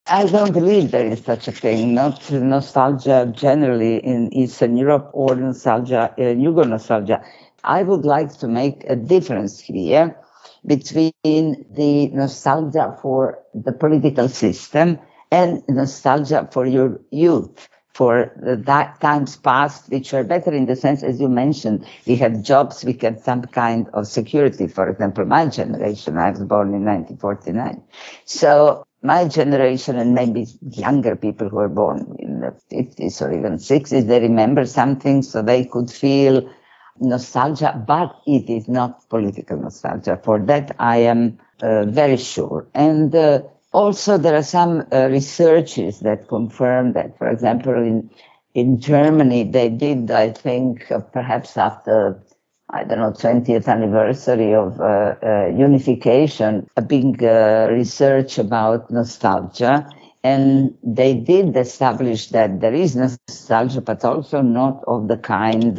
I 0.08 0.26
don't 0.26 0.54
believe 0.54 0.92
there 0.92 1.06
is 1.06 1.24
such 1.24 1.48
a 1.48 1.52
thing, 1.52 1.94
not 1.94 2.30
nostalgia 2.32 3.32
generally 3.36 3.98
in 3.98 4.34
Eastern 4.34 4.76
Europe 4.78 5.10
or 5.14 5.36
nostalgia, 5.36 6.14
uh, 6.18 6.22
Yugo 6.22 6.68
nostalgia. 6.68 7.22
I 7.64 7.84
would 7.84 8.06
like 8.06 8.34
to 8.40 8.48
make 8.48 8.84
a 8.88 8.96
difference 8.96 9.60
here 9.60 10.16
between 10.66 11.14
the 11.72 12.08
nostalgia 12.14 12.98
for 13.02 13.40
the 13.54 13.72
political 13.72 14.28
system 14.30 15.00
and 15.32 15.64
nostalgia 15.70 16.48
for 16.52 16.66
your 16.66 17.00
youth, 17.12 17.68
for 17.94 18.32
the 18.42 18.56
times 19.02 19.36
past, 19.38 19.90
which 19.92 20.14
are 20.14 20.24
better 20.24 20.52
in 20.52 20.66
the 20.66 20.76
sense, 20.76 21.04
as 21.04 21.20
you 21.22 21.30
mentioned, 21.30 21.86
we 22.06 22.16
had 22.16 22.44
jobs, 22.44 22.84
we 22.84 22.94
had 22.94 23.20
some 23.22 23.44
kind 23.44 23.88
of 23.94 24.08
security. 24.08 24.68
For 24.68 24.90
example, 24.90 25.26
my 25.26 25.46
generation, 25.48 26.18
I 26.18 26.32
was 26.32 26.42
born 26.42 26.74
in 26.74 26.84
1949. 26.86 27.82
So 28.26 28.84
my 29.04 29.28
generation 29.28 29.98
and 29.98 30.14
maybe 30.14 30.46
younger 30.62 31.16
people 31.16 31.50
who 31.50 31.58
were 31.58 31.70
born 31.70 32.16
in 32.20 32.40
the 32.42 32.54
50s 32.70 33.22
or 33.22 33.32
even 33.34 33.58
60s, 33.60 34.06
they 34.06 34.20
remember 34.20 34.66
something 34.66 35.22
so 35.22 35.42
they 35.42 35.66
could 35.66 35.90
feel 35.90 36.48
nostalgia, 37.00 37.84
but 37.88 38.16
it 38.28 38.50
is 38.50 38.68
not 38.68 39.08
political 39.10 39.58
nostalgia. 39.58 40.20
For 40.24 40.40
that, 40.40 40.76
I 40.80 40.98
am 40.98 41.40
uh, 41.62 41.86
very 41.86 42.18
sure. 42.18 42.68
And 42.74 43.14
uh, 43.16 43.42
also, 43.74 44.18
there 44.18 44.36
are 44.36 44.44
some 44.44 44.86
uh, 44.92 45.08
researches 45.10 46.00
that 46.02 46.28
confirm 46.28 46.94
that, 46.94 47.18
for 47.18 47.30
example, 47.30 47.74
in 47.74 48.10
in 48.54 48.80
Germany, 48.80 49.44
they 49.44 49.70
did, 49.70 50.12
I 50.12 50.32
think, 50.32 50.92
uh, 50.92 51.00
perhaps 51.00 51.58
after 51.58 52.22
I 52.74 52.86
don't 52.86 53.00
know, 53.00 53.12
20th 53.12 53.68
anniversary 53.68 54.54
of 54.54 54.80
uh, 54.80 55.16
uh, 55.22 55.48
unification, 55.48 56.70
a 56.78 56.82
big 56.82 57.22
uh, 57.22 57.68
research 57.70 58.38
about 58.38 58.90
nostalgia. 58.90 59.90
And 60.24 60.74
they 60.82 61.16
did 61.16 61.58
establish 61.58 62.30
that 62.30 62.62
there 62.62 62.74
is 62.74 62.96
nostalgia, 62.96 63.82
but 63.82 64.06
also 64.06 64.42
not 64.42 64.84
of 64.88 65.10
the 65.10 65.18
kind 65.18 65.76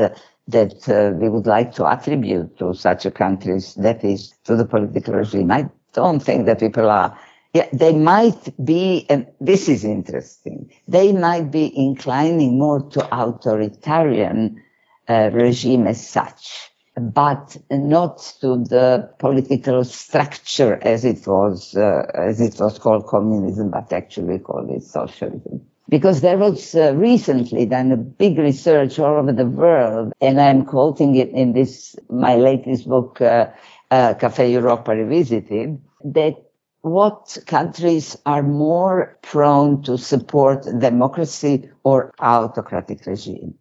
that 0.48 0.88
uh, 0.88 1.16
we 1.16 1.28
would 1.30 1.46
like 1.46 1.72
to 1.76 1.86
attribute 1.86 2.58
to 2.58 2.74
such 2.74 3.06
a 3.06 3.10
country, 3.10 3.58
that 3.76 4.04
is, 4.04 4.34
to 4.44 4.56
the 4.56 4.66
political 4.66 5.14
regime. 5.14 5.50
I 5.50 5.70
don't 5.94 6.20
think 6.20 6.46
that 6.46 6.60
people 6.60 6.90
are 6.90 7.18
yeah, 7.54 7.68
they 7.70 7.94
might 7.94 8.64
be, 8.64 9.04
and 9.10 9.26
this 9.38 9.68
is 9.68 9.84
interesting, 9.84 10.72
they 10.88 11.12
might 11.12 11.50
be 11.50 11.70
inclining 11.76 12.58
more 12.58 12.80
to 12.90 13.06
authoritarian 13.14 14.62
uh, 15.06 15.28
regime 15.34 15.86
as 15.86 16.06
such 16.06 16.71
but 17.00 17.56
not 17.70 18.18
to 18.40 18.58
the 18.64 19.10
political 19.18 19.82
structure 19.84 20.78
as 20.82 21.04
it 21.04 21.26
was 21.26 21.74
uh, 21.76 22.06
as 22.14 22.40
it 22.40 22.58
was 22.60 22.78
called 22.78 23.06
communism, 23.06 23.70
but 23.70 23.92
actually 23.92 24.38
called 24.38 24.70
it 24.70 24.82
socialism. 24.82 25.62
Because 25.88 26.20
there 26.20 26.38
was 26.38 26.74
uh, 26.74 26.94
recently 26.94 27.66
done 27.66 27.92
a 27.92 27.96
big 27.96 28.38
research 28.38 28.98
all 28.98 29.18
over 29.18 29.32
the 29.32 29.46
world, 29.46 30.12
and 30.20 30.40
I'm 30.40 30.64
quoting 30.64 31.16
it 31.16 31.30
in 31.30 31.52
this 31.52 31.96
my 32.08 32.36
latest 32.36 32.88
book, 32.88 33.20
uh, 33.20 33.48
uh, 33.90 34.14
Cafe 34.14 34.52
Europa 34.52 34.94
Revisited, 34.94 35.80
that 36.04 36.36
what 36.82 37.38
countries 37.46 38.16
are 38.26 38.42
more 38.42 39.18
prone 39.22 39.82
to 39.82 39.96
support 39.96 40.66
democracy 40.78 41.70
or 41.84 42.12
autocratic 42.18 43.06
regime. 43.06 43.54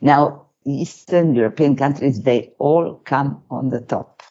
Now, 0.00 0.47
Eastern 0.68 1.34
European 1.34 1.76
countries, 1.76 2.22
they 2.22 2.52
all 2.58 3.00
come 3.04 3.42
on 3.50 3.70
the 3.70 3.80
top. 3.80 4.22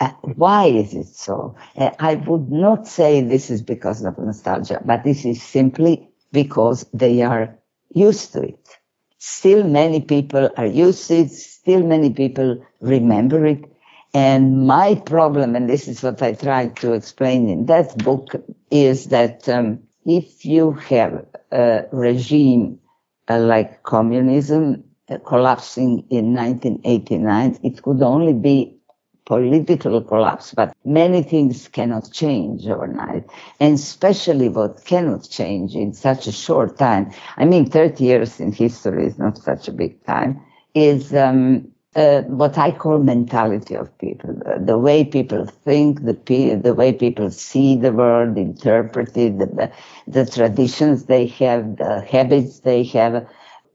Uh, 0.00 0.10
why 0.36 0.66
is 0.66 0.94
it 0.94 1.06
so? 1.06 1.56
Uh, 1.76 1.90
I 1.98 2.16
would 2.16 2.50
not 2.50 2.86
say 2.86 3.22
this 3.22 3.50
is 3.50 3.62
because 3.62 4.04
of 4.04 4.18
nostalgia, 4.18 4.80
but 4.84 5.04
this 5.04 5.24
is 5.24 5.42
simply 5.42 6.08
because 6.32 6.86
they 6.92 7.22
are 7.22 7.56
used 7.90 8.32
to 8.34 8.42
it. 8.42 8.68
Still 9.18 9.64
many 9.64 10.00
people 10.00 10.50
are 10.56 10.66
used 10.66 11.08
to 11.08 11.20
it. 11.20 11.30
Still 11.30 11.82
many 11.82 12.10
people 12.10 12.64
remember 12.80 13.46
it. 13.46 13.64
And 14.12 14.66
my 14.66 14.94
problem, 14.94 15.56
and 15.56 15.68
this 15.68 15.88
is 15.88 16.02
what 16.02 16.22
I 16.22 16.34
tried 16.34 16.76
to 16.76 16.92
explain 16.92 17.48
in 17.48 17.66
that 17.66 17.96
book, 17.98 18.34
is 18.70 19.06
that 19.06 19.48
um, 19.48 19.80
if 20.04 20.44
you 20.44 20.72
have 20.72 21.26
a 21.50 21.84
regime 21.90 22.78
uh, 23.28 23.38
like 23.40 23.82
communism, 23.82 24.83
collapsing 25.24 26.04
in 26.10 26.34
1989, 26.34 27.58
it 27.62 27.82
could 27.82 28.02
only 28.02 28.32
be 28.32 28.76
political 29.26 30.02
collapse, 30.02 30.52
but 30.54 30.74
many 30.84 31.22
things 31.22 31.68
cannot 31.68 32.10
change 32.12 32.66
overnight. 32.66 33.24
And 33.60 33.74
especially 33.74 34.48
what 34.48 34.84
cannot 34.84 35.28
change 35.28 35.74
in 35.74 35.94
such 35.94 36.26
a 36.26 36.32
short 36.32 36.78
time, 36.78 37.10
I 37.36 37.44
mean, 37.44 37.66
30 37.70 38.04
years 38.04 38.40
in 38.40 38.52
history 38.52 39.06
is 39.06 39.18
not 39.18 39.38
such 39.38 39.68
a 39.68 39.72
big 39.72 40.04
time, 40.04 40.40
is 40.74 41.14
um, 41.14 41.68
uh, 41.96 42.22
what 42.22 42.58
I 42.58 42.72
call 42.72 42.98
mentality 42.98 43.74
of 43.76 43.96
people, 43.98 44.34
the, 44.34 44.62
the 44.62 44.78
way 44.78 45.04
people 45.04 45.46
think, 45.46 46.04
the, 46.04 46.60
the 46.62 46.74
way 46.74 46.92
people 46.92 47.30
see 47.30 47.76
the 47.76 47.92
world, 47.92 48.36
interpret 48.36 49.16
it, 49.16 49.38
the, 49.38 49.72
the 50.06 50.26
traditions 50.26 51.04
they 51.04 51.26
have, 51.26 51.76
the 51.76 52.00
habits 52.02 52.60
they 52.60 52.82
have 52.84 53.26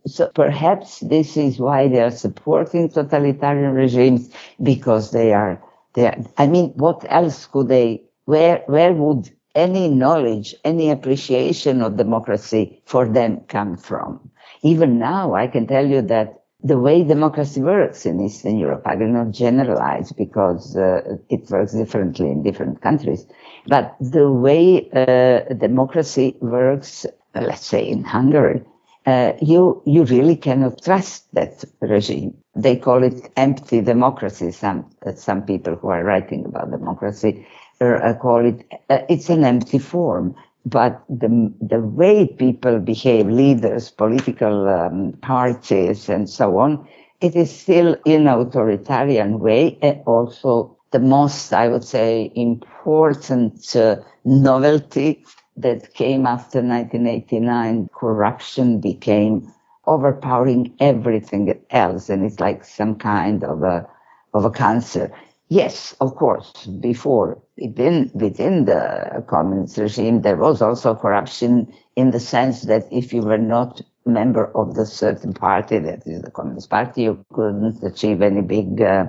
so 0.05 0.27
perhaps 0.33 0.99
this 1.01 1.37
is 1.37 1.59
why 1.59 1.87
they 1.87 2.01
are 2.01 2.11
supporting 2.11 2.89
totalitarian 2.89 3.73
regimes 3.73 4.29
because 4.61 5.11
they 5.11 5.33
are 5.33 5.61
there. 5.93 6.17
I 6.37 6.47
mean, 6.47 6.71
what 6.75 7.05
else 7.09 7.45
could 7.45 7.67
they? 7.69 8.03
Where 8.25 8.63
where 8.67 8.93
would 8.93 9.29
any 9.55 9.87
knowledge, 9.89 10.55
any 10.63 10.89
appreciation 10.91 11.81
of 11.81 11.97
democracy 11.97 12.81
for 12.85 13.07
them 13.07 13.41
come 13.47 13.75
from? 13.77 14.29
Even 14.61 14.99
now, 14.99 15.33
I 15.33 15.47
can 15.47 15.67
tell 15.67 15.85
you 15.85 16.01
that 16.03 16.43
the 16.63 16.77
way 16.77 17.03
democracy 17.03 17.61
works 17.61 18.05
in 18.05 18.19
Eastern 18.19 18.57
Europe, 18.57 18.83
I 18.85 18.95
will 18.95 19.07
not 19.07 19.31
generalize 19.31 20.11
because 20.11 20.75
uh, 20.75 21.17
it 21.29 21.49
works 21.49 21.73
differently 21.73 22.29
in 22.31 22.43
different 22.43 22.81
countries, 22.81 23.25
but 23.67 23.95
the 24.01 24.29
way 24.31 24.89
uh, 24.91 25.53
democracy 25.53 26.35
works, 26.41 27.05
let's 27.33 27.65
say 27.65 27.87
in 27.87 28.03
Hungary, 28.03 28.61
uh, 29.05 29.33
you 29.41 29.81
you 29.85 30.03
really 30.05 30.35
cannot 30.35 30.81
trust 30.83 31.33
that 31.33 31.63
regime. 31.81 32.33
They 32.55 32.75
call 32.75 33.03
it 33.03 33.31
empty 33.37 33.81
democracy. 33.81 34.51
Some 34.51 34.85
uh, 35.05 35.13
some 35.13 35.43
people 35.43 35.75
who 35.75 35.89
are 35.89 36.03
writing 36.03 36.45
about 36.45 36.71
democracy 36.71 37.45
uh, 37.81 38.13
call 38.13 38.45
it 38.45 38.65
uh, 38.89 38.99
it's 39.09 39.29
an 39.29 39.43
empty 39.43 39.79
form. 39.79 40.35
But 40.65 41.01
the 41.09 41.51
the 41.61 41.79
way 41.79 42.27
people 42.27 42.79
behave, 42.79 43.27
leaders, 43.27 43.89
political 43.89 44.67
um, 44.67 45.13
parties, 45.21 46.09
and 46.09 46.29
so 46.29 46.57
on, 46.59 46.87
it 47.21 47.35
is 47.35 47.49
still 47.51 47.95
in 48.05 48.27
authoritarian 48.27 49.39
way 49.39 49.77
and 49.81 50.01
also 50.05 50.75
the 50.91 50.99
most, 50.99 51.53
I 51.53 51.67
would 51.67 51.83
say, 51.83 52.31
important 52.35 53.75
uh, 53.75 53.97
novelty 54.25 55.23
that 55.61 55.93
came 55.93 56.25
after 56.25 56.61
1989. 56.61 57.89
Corruption 57.93 58.79
became 58.79 59.51
overpowering 59.85 60.73
everything 60.79 61.53
else, 61.71 62.09
and 62.09 62.25
it's 62.25 62.39
like 62.39 62.63
some 62.63 62.95
kind 62.95 63.43
of 63.43 63.63
a 63.63 63.87
of 64.33 64.45
a 64.45 64.51
cancer. 64.51 65.11
Yes, 65.49 65.95
of 65.99 66.15
course. 66.15 66.65
Before, 66.67 67.39
within 67.57 68.11
within 68.13 68.65
the 68.65 69.23
communist 69.27 69.77
regime, 69.77 70.21
there 70.21 70.37
was 70.37 70.61
also 70.61 70.95
corruption 70.95 71.71
in 71.95 72.11
the 72.11 72.19
sense 72.19 72.63
that 72.63 72.87
if 72.91 73.13
you 73.13 73.21
were 73.21 73.37
not 73.39 73.81
member 74.05 74.55
of 74.55 74.75
the 74.75 74.85
certain 74.85 75.33
party, 75.33 75.79
that 75.79 76.03
is 76.05 76.21
the 76.21 76.31
Communist 76.31 76.69
Party, 76.69 77.03
you 77.03 77.25
couldn't 77.33 77.83
achieve 77.83 78.21
any 78.21 78.41
big 78.41 78.81
uh, 78.81 79.05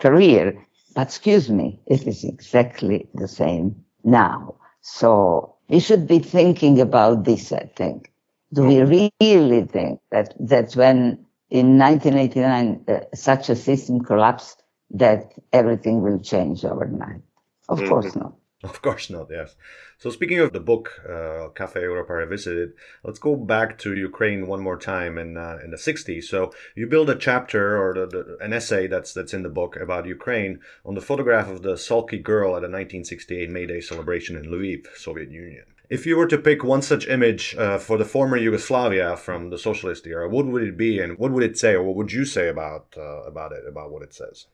career. 0.00 0.66
But 0.94 1.08
excuse 1.08 1.48
me, 1.50 1.80
it 1.86 2.06
is 2.06 2.24
exactly 2.24 3.08
the 3.14 3.28
same 3.28 3.84
now. 4.04 4.56
So 4.80 5.51
we 5.72 5.80
should 5.80 6.06
be 6.06 6.18
thinking 6.18 6.80
about 6.80 7.24
this, 7.24 7.50
I 7.50 7.70
think. 7.74 8.12
Do 8.52 8.64
we 8.64 8.82
really 8.82 9.62
think 9.62 10.00
that, 10.10 10.34
that 10.38 10.74
when 10.74 11.24
in 11.48 11.78
1989 11.78 12.84
uh, 12.86 13.00
such 13.14 13.48
a 13.48 13.56
system 13.56 14.04
collapsed, 14.04 14.62
that 14.90 15.32
everything 15.52 16.02
will 16.02 16.20
change 16.20 16.62
overnight? 16.66 17.22
Of 17.70 17.78
mm-hmm. 17.78 17.88
course 17.88 18.14
not. 18.14 18.34
Of 18.72 18.80
course 18.80 19.10
not, 19.10 19.26
yes. 19.28 19.56
So, 19.98 20.08
speaking 20.10 20.38
of 20.38 20.52
the 20.52 20.60
book, 20.60 21.00
uh, 21.08 21.48
Cafe 21.48 21.80
Europa 21.80 22.12
Revisited, 22.12 22.74
let's 23.02 23.18
go 23.18 23.34
back 23.34 23.76
to 23.78 23.96
Ukraine 23.96 24.46
one 24.46 24.60
more 24.60 24.78
time 24.78 25.18
in, 25.18 25.36
uh, 25.36 25.58
in 25.64 25.72
the 25.72 25.76
60s. 25.76 26.24
So, 26.24 26.52
you 26.76 26.86
build 26.86 27.10
a 27.10 27.16
chapter 27.16 27.76
or 27.76 27.92
the, 27.92 28.06
the, 28.06 28.38
an 28.40 28.52
essay 28.52 28.86
that's, 28.86 29.12
that's 29.12 29.34
in 29.34 29.42
the 29.42 29.48
book 29.48 29.74
about 29.74 30.06
Ukraine 30.06 30.60
on 30.84 30.94
the 30.94 31.00
photograph 31.00 31.48
of 31.48 31.62
the 31.62 31.76
sulky 31.76 32.18
girl 32.18 32.50
at 32.50 32.62
a 32.62 32.70
1968 32.70 33.50
May 33.50 33.66
Day 33.66 33.80
celebration 33.80 34.36
in 34.36 34.44
Lviv, 34.44 34.86
Soviet 34.96 35.30
Union. 35.30 35.64
If 35.90 36.06
you 36.06 36.16
were 36.16 36.28
to 36.28 36.38
pick 36.38 36.62
one 36.62 36.82
such 36.82 37.08
image 37.08 37.56
uh, 37.56 37.78
for 37.78 37.98
the 37.98 38.04
former 38.04 38.36
Yugoslavia 38.36 39.16
from 39.16 39.50
the 39.50 39.58
socialist 39.58 40.06
era, 40.06 40.28
what 40.28 40.46
would 40.46 40.62
it 40.62 40.76
be 40.76 41.00
and 41.00 41.18
what 41.18 41.32
would 41.32 41.42
it 41.42 41.58
say 41.58 41.74
or 41.74 41.82
what 41.82 41.96
would 41.96 42.12
you 42.12 42.24
say 42.24 42.48
about, 42.48 42.94
uh, 42.96 43.24
about 43.24 43.50
it, 43.50 43.64
about 43.68 43.90
what 43.90 44.02
it 44.02 44.14
says? 44.14 44.46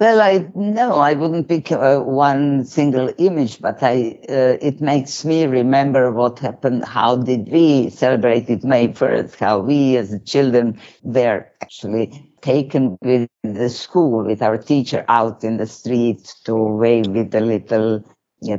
Well, 0.00 0.20
I 0.20 0.48
no, 0.54 0.96
I 0.96 1.14
wouldn't 1.14 1.48
pick 1.48 1.70
uh, 1.72 2.00
one 2.00 2.64
single 2.64 3.12
image, 3.18 3.60
but 3.60 3.82
I 3.82 4.18
uh, 4.28 4.56
it 4.60 4.80
makes 4.80 5.24
me 5.24 5.46
remember 5.46 6.10
what 6.12 6.38
happened. 6.40 6.84
How 6.84 7.16
did 7.16 7.48
we 7.50 7.90
celebrate 7.90 8.50
it 8.50 8.64
May 8.64 8.92
first? 8.92 9.36
How 9.38 9.60
we 9.60 9.96
as 9.96 10.18
children 10.24 10.80
were 11.02 11.46
actually 11.62 12.32
taken 12.40 12.98
with 13.02 13.28
the 13.44 13.68
school 13.70 14.24
with 14.24 14.42
our 14.42 14.58
teacher 14.58 15.04
out 15.08 15.44
in 15.44 15.56
the 15.58 15.66
street 15.66 16.34
to 16.44 16.54
wave 16.54 17.06
with 17.08 17.30
the 17.30 17.40
little 17.40 18.02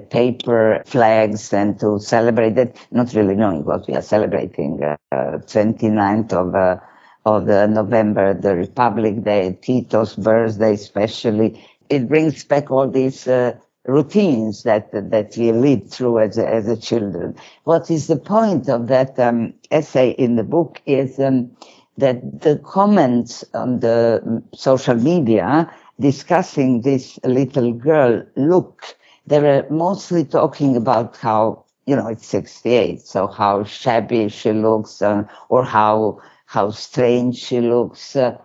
paper 0.10 0.82
flags 0.86 1.54
and 1.54 1.80
to 1.80 2.00
celebrate 2.00 2.58
it, 2.58 2.78
not 2.92 3.14
really 3.14 3.36
knowing 3.36 3.64
what 3.66 3.88
we 3.88 3.94
are 3.96 4.02
celebrating. 4.02 4.82
Uh, 5.12 5.38
29th 5.48 6.34
of 6.34 6.56
uh, 6.56 6.78
of 7.26 7.46
the 7.48 7.68
November, 7.68 8.34
the 8.34 8.56
Republic 8.56 9.24
Day, 9.24 9.58
Tito's 9.62 10.16
birthday 10.16 10.74
especially. 10.74 11.64
It 11.90 12.08
brings 12.08 12.44
back 12.44 12.72
all 12.72 12.90
these 12.90 13.28
uh, 13.28 13.58
routines 13.86 14.64
that 14.64 14.92
that 14.92 15.36
we 15.38 15.52
lived 15.52 15.92
through 15.92 16.20
as 16.20 16.38
as 16.38 16.68
a 16.68 16.78
children. 16.78 17.36
What 17.64 17.90
is 17.92 18.08
the 18.08 18.18
point 18.18 18.70
of 18.70 18.88
that 18.88 19.20
um, 19.20 19.54
essay 19.72 20.12
in 20.12 20.36
the 20.36 20.44
book 20.44 20.82
is 20.86 21.20
um, 21.20 21.52
that 21.98 22.42
the 22.42 22.58
comments 22.64 23.44
on 23.54 23.80
the 23.80 24.22
um, 24.26 24.44
social 24.54 24.96
media 24.96 25.72
discussing 26.00 26.82
this 26.82 27.20
little 27.24 27.72
girl 27.74 28.24
look, 28.36 28.84
they 29.26 29.40
were 29.40 29.66
mostly 29.70 30.24
talking 30.26 30.76
about 30.76 31.16
how 31.18 31.64
you 31.86 31.96
know 31.96 32.08
it's 32.08 32.26
68, 32.28 33.02
so 33.02 33.28
how 33.28 33.64
shabby 33.64 34.30
she 34.30 34.52
looks, 34.52 35.02
uh, 35.02 35.24
or 35.50 35.64
how 35.64 36.20
how 36.56 36.72
strange 36.72 37.36
she 37.36 37.60
looks. 37.60 38.16
Uh, 38.16 38.38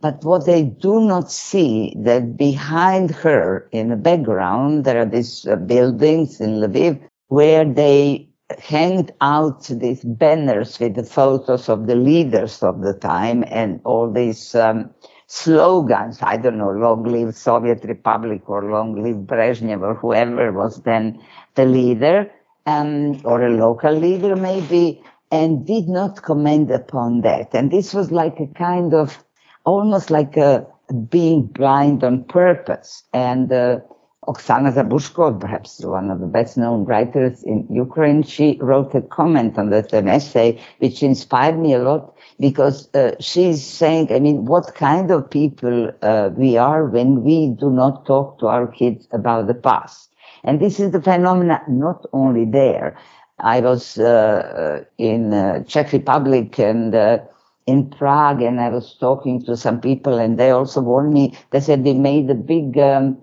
but 0.00 0.24
what 0.24 0.46
they 0.46 0.62
do 0.62 1.00
not 1.00 1.30
see 1.30 1.94
that 1.98 2.36
behind 2.36 3.10
her 3.10 3.68
in 3.72 3.90
the 3.90 3.96
background, 3.96 4.84
there 4.84 5.00
are 5.02 5.10
these 5.16 5.46
uh, 5.46 5.56
buildings 5.56 6.40
in 6.40 6.60
Lviv 6.60 6.98
where 7.28 7.66
they 7.66 8.28
hanged 8.58 9.12
out 9.20 9.64
these 9.64 10.02
banners 10.02 10.80
with 10.80 10.94
the 10.94 11.02
photos 11.02 11.68
of 11.68 11.86
the 11.86 11.94
leaders 11.94 12.62
of 12.62 12.80
the 12.80 12.94
time 12.94 13.44
and 13.48 13.80
all 13.84 14.10
these 14.10 14.54
um, 14.54 14.88
slogans. 15.26 16.18
I 16.22 16.38
don't 16.38 16.56
know, 16.56 16.70
long 16.70 17.04
live 17.04 17.36
Soviet 17.36 17.84
Republic 17.84 18.48
or 18.48 18.70
long 18.70 19.02
live 19.02 19.26
Brezhnev 19.26 19.82
or 19.82 19.94
whoever 19.94 20.52
was 20.52 20.80
then 20.84 21.20
the 21.54 21.66
leader, 21.66 22.30
um, 22.64 23.20
or 23.24 23.42
a 23.42 23.50
local 23.50 23.92
leader 23.92 24.36
maybe 24.36 25.02
and 25.30 25.66
did 25.66 25.88
not 25.88 26.22
comment 26.22 26.70
upon 26.70 27.22
that. 27.22 27.54
And 27.54 27.70
this 27.70 27.94
was 27.94 28.10
like 28.10 28.38
a 28.40 28.46
kind 28.46 28.94
of 28.94 29.22
almost 29.64 30.10
like 30.10 30.36
a 30.36 30.66
being 31.10 31.46
blind 31.46 32.02
on 32.02 32.24
purpose. 32.24 33.04
And 33.12 33.52
uh, 33.52 33.80
Oksana 34.26 34.72
Zabuzhko, 34.72 35.40
perhaps 35.40 35.82
one 35.84 36.10
of 36.10 36.20
the 36.20 36.26
best 36.26 36.56
known 36.56 36.84
writers 36.84 37.42
in 37.42 37.66
Ukraine, 37.70 38.22
she 38.22 38.58
wrote 38.60 38.94
a 38.94 39.02
comment 39.02 39.58
on 39.58 39.70
that, 39.70 39.92
an 39.92 40.08
essay, 40.08 40.60
which 40.78 41.02
inspired 41.02 41.58
me 41.58 41.74
a 41.74 41.78
lot 41.78 42.14
because 42.38 42.92
uh, 42.94 43.12
she's 43.20 43.64
saying, 43.64 44.12
I 44.12 44.18
mean, 44.18 44.44
what 44.44 44.74
kind 44.74 45.10
of 45.10 45.30
people 45.30 45.90
uh, 46.02 46.30
we 46.36 46.56
are 46.56 46.84
when 46.86 47.22
we 47.22 47.48
do 47.48 47.70
not 47.70 48.06
talk 48.06 48.38
to 48.40 48.46
our 48.48 48.66
kids 48.66 49.08
about 49.12 49.46
the 49.46 49.54
past. 49.54 50.10
And 50.44 50.60
this 50.60 50.78
is 50.78 50.92
the 50.92 51.02
phenomena 51.02 51.62
not 51.68 52.04
only 52.12 52.44
there, 52.44 52.96
I 53.40 53.60
was 53.60 53.98
uh, 53.98 54.84
in 54.98 55.32
uh, 55.32 55.62
Czech 55.64 55.92
Republic 55.92 56.58
and 56.58 56.94
uh, 56.94 57.18
in 57.66 57.90
Prague, 57.90 58.42
and 58.42 58.60
I 58.60 58.70
was 58.70 58.96
talking 58.98 59.42
to 59.44 59.56
some 59.56 59.80
people, 59.80 60.18
and 60.18 60.38
they 60.38 60.50
also 60.50 60.80
warned 60.80 61.12
me. 61.12 61.36
They 61.50 61.60
said 61.60 61.84
they 61.84 61.94
made 61.94 62.30
a 62.30 62.34
big 62.34 62.78
um, 62.78 63.18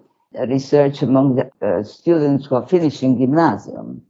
research 0.47 1.01
among 1.01 1.36
the 1.36 1.49
uh, 1.62 1.84
students 1.84 2.45
who 2.45 2.56
are 2.56 2.67
finishing 2.67 3.17
gymnasium, 3.17 4.01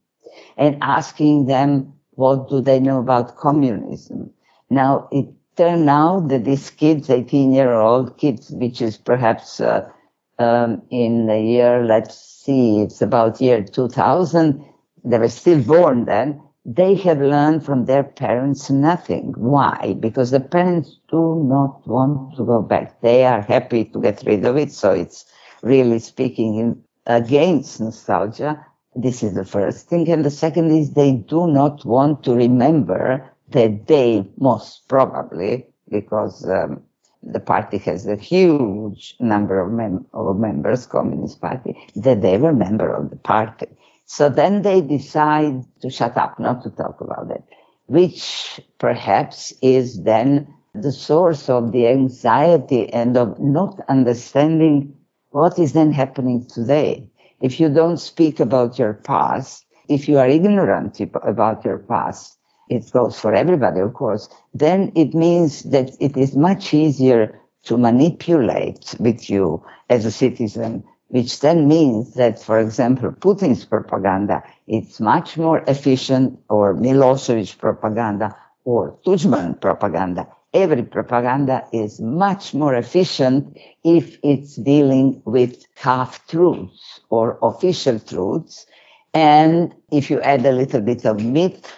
and 0.58 0.78
asking 0.82 1.46
them 1.48 1.94
what 2.12 2.50
do 2.50 2.62
they 2.62 2.80
know 2.80 3.00
about 3.00 3.38
communism. 3.38 4.30
Now 4.70 5.08
it 5.12 5.28
turned 5.56 5.90
out 5.90 6.28
that 6.30 6.46
these 6.46 6.70
kids, 6.70 7.08
18-year-old 7.08 8.18
kids, 8.18 8.52
which 8.52 8.82
is 8.82 8.98
perhaps 8.98 9.60
uh, 9.60 9.90
um, 10.38 10.82
in 10.90 11.28
the 11.28 11.40
year, 11.40 11.84
let's 11.86 12.18
see, 12.18 12.82
it's 12.82 13.02
about 13.02 13.42
year 13.42 13.64
2000 13.64 14.64
they 15.06 15.20
were 15.20 15.30
still 15.30 15.62
born 15.62 16.06
then, 16.06 16.42
they 16.66 16.96
have 16.96 17.22
learned 17.22 17.64
from 17.64 17.86
their 17.86 18.04
parents 18.04 18.72
nothing. 18.72 19.34
Why? 19.38 19.96
Because 20.00 20.32
the 20.32 20.40
parents 20.40 20.98
do 21.10 21.44
not 21.48 21.88
want 21.88 22.36
to 22.38 22.44
go 22.44 22.62
back. 22.64 23.02
They 23.02 23.24
are 23.24 23.42
happy 23.42 23.86
to 23.86 24.02
get 24.02 24.24
rid 24.26 24.44
of 24.46 24.58
it. 24.58 24.72
So 24.72 24.92
it's 24.92 25.26
really 25.62 26.00
speaking 26.00 26.56
in, 26.56 26.84
against 27.06 27.80
nostalgia. 27.80 28.66
This 28.96 29.22
is 29.22 29.36
the 29.36 29.46
first 29.46 29.88
thing. 29.90 30.10
And 30.10 30.26
the 30.26 30.32
second 30.32 30.72
is 30.72 30.94
they 30.94 31.12
do 31.14 31.46
not 31.48 31.86
want 31.86 32.24
to 32.24 32.34
remember 32.34 33.30
that 33.50 33.86
they 33.86 34.26
most 34.38 34.88
probably, 34.88 35.68
because 35.90 36.50
um, 36.50 36.82
the 37.22 37.40
party 37.40 37.78
has 37.80 38.08
a 38.08 38.16
huge 38.16 39.16
number 39.20 39.60
of, 39.60 39.72
mem- 39.72 40.06
of 40.14 40.38
members, 40.38 40.88
Communist 40.88 41.42
Party, 41.42 41.78
that 41.96 42.22
they 42.22 42.38
were 42.38 42.54
member 42.54 42.92
of 42.92 43.12
the 43.12 43.18
party. 43.18 43.68
So 44.06 44.30
then 44.30 44.62
they 44.62 44.82
decide 44.82 45.64
to 45.82 45.90
shut 45.90 46.16
up, 46.18 46.40
not 46.40 46.64
to 46.64 46.70
talk 46.70 47.02
about 47.02 47.32
it, 47.32 47.44
which 47.88 48.62
perhaps 48.78 49.54
is 49.62 50.04
then 50.04 50.48
the 50.74 50.92
source 50.92 51.50
of 51.50 51.72
the 51.72 51.88
anxiety 51.88 52.92
and 52.92 53.18
of 53.18 53.40
not 53.40 53.80
understanding 53.90 54.96
what 55.32 55.58
is 55.58 55.74
then 55.74 55.92
happening 55.92 56.46
today. 56.46 57.10
If 57.42 57.60
you 57.60 57.70
don't 57.70 57.98
speak 57.98 58.40
about 58.40 58.78
your 58.78 58.94
past, 58.94 59.66
if 59.90 60.08
you 60.08 60.18
are 60.18 60.28
ignorant 60.28 61.00
about 61.24 61.66
your 61.66 61.80
past, 61.80 62.38
it 62.70 62.92
goes 62.92 63.20
for 63.20 63.34
everybody, 63.34 63.80
of 63.80 63.94
course, 63.94 64.30
then 64.54 64.92
it 64.96 65.14
means 65.14 65.64
that 65.64 65.92
it 66.00 66.18
is 66.18 66.36
much 66.36 66.74
easier 66.74 67.40
to 67.64 67.78
manipulate 67.78 68.96
with 69.00 69.30
you 69.30 69.64
as 69.90 70.06
a 70.06 70.12
citizen 70.12 70.84
which 71.10 71.40
then 71.40 71.68
means 71.68 72.14
that, 72.16 72.42
for 72.42 72.60
example, 72.60 73.12
Putin's 73.12 73.66
propaganda 73.66 74.44
is 74.68 75.00
much 75.00 75.38
more 75.38 75.64
efficient, 75.68 76.40
or 76.50 76.74
Milosevic 76.76 77.58
propaganda, 77.58 78.36
or 78.64 78.98
Tudjman 79.06 79.60
propaganda. 79.62 80.28
Every 80.54 80.84
propaganda 80.84 81.66
is 81.74 82.00
much 82.00 82.54
more 82.54 82.76
efficient 82.76 83.58
if 83.84 84.18
it's 84.24 84.56
dealing 84.56 85.22
with 85.26 85.66
half 85.76 86.26
truths 86.28 87.02
or 87.10 87.38
official 87.42 88.00
truths. 88.00 88.66
And 89.14 89.76
if 89.92 90.10
you 90.10 90.22
add 90.22 90.46
a 90.46 90.52
little 90.52 90.82
bit 90.82 91.06
of 91.06 91.24
myth 91.24 91.72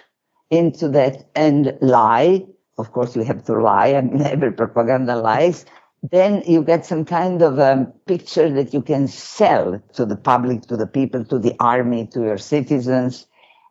into 0.50 0.88
that 0.90 1.28
and 1.34 1.76
lie, 1.80 2.46
of 2.78 2.92
course 2.92 3.16
you 3.16 3.22
have 3.24 3.44
to 3.46 3.54
lie, 3.60 3.94
I 3.94 4.00
mean 4.00 4.22
every 4.34 4.52
propaganda 4.52 5.16
lies, 5.16 5.66
then 6.02 6.42
you 6.46 6.62
get 6.62 6.86
some 6.86 7.04
kind 7.04 7.42
of 7.42 7.58
a 7.58 7.72
um, 7.72 7.92
picture 8.06 8.48
that 8.50 8.72
you 8.72 8.82
can 8.82 9.08
sell 9.08 9.80
to 9.94 10.06
the 10.06 10.16
public, 10.16 10.62
to 10.62 10.76
the 10.76 10.86
people, 10.86 11.24
to 11.24 11.38
the 11.38 11.54
army, 11.58 12.06
to 12.12 12.22
your 12.22 12.38
citizens. 12.38 13.26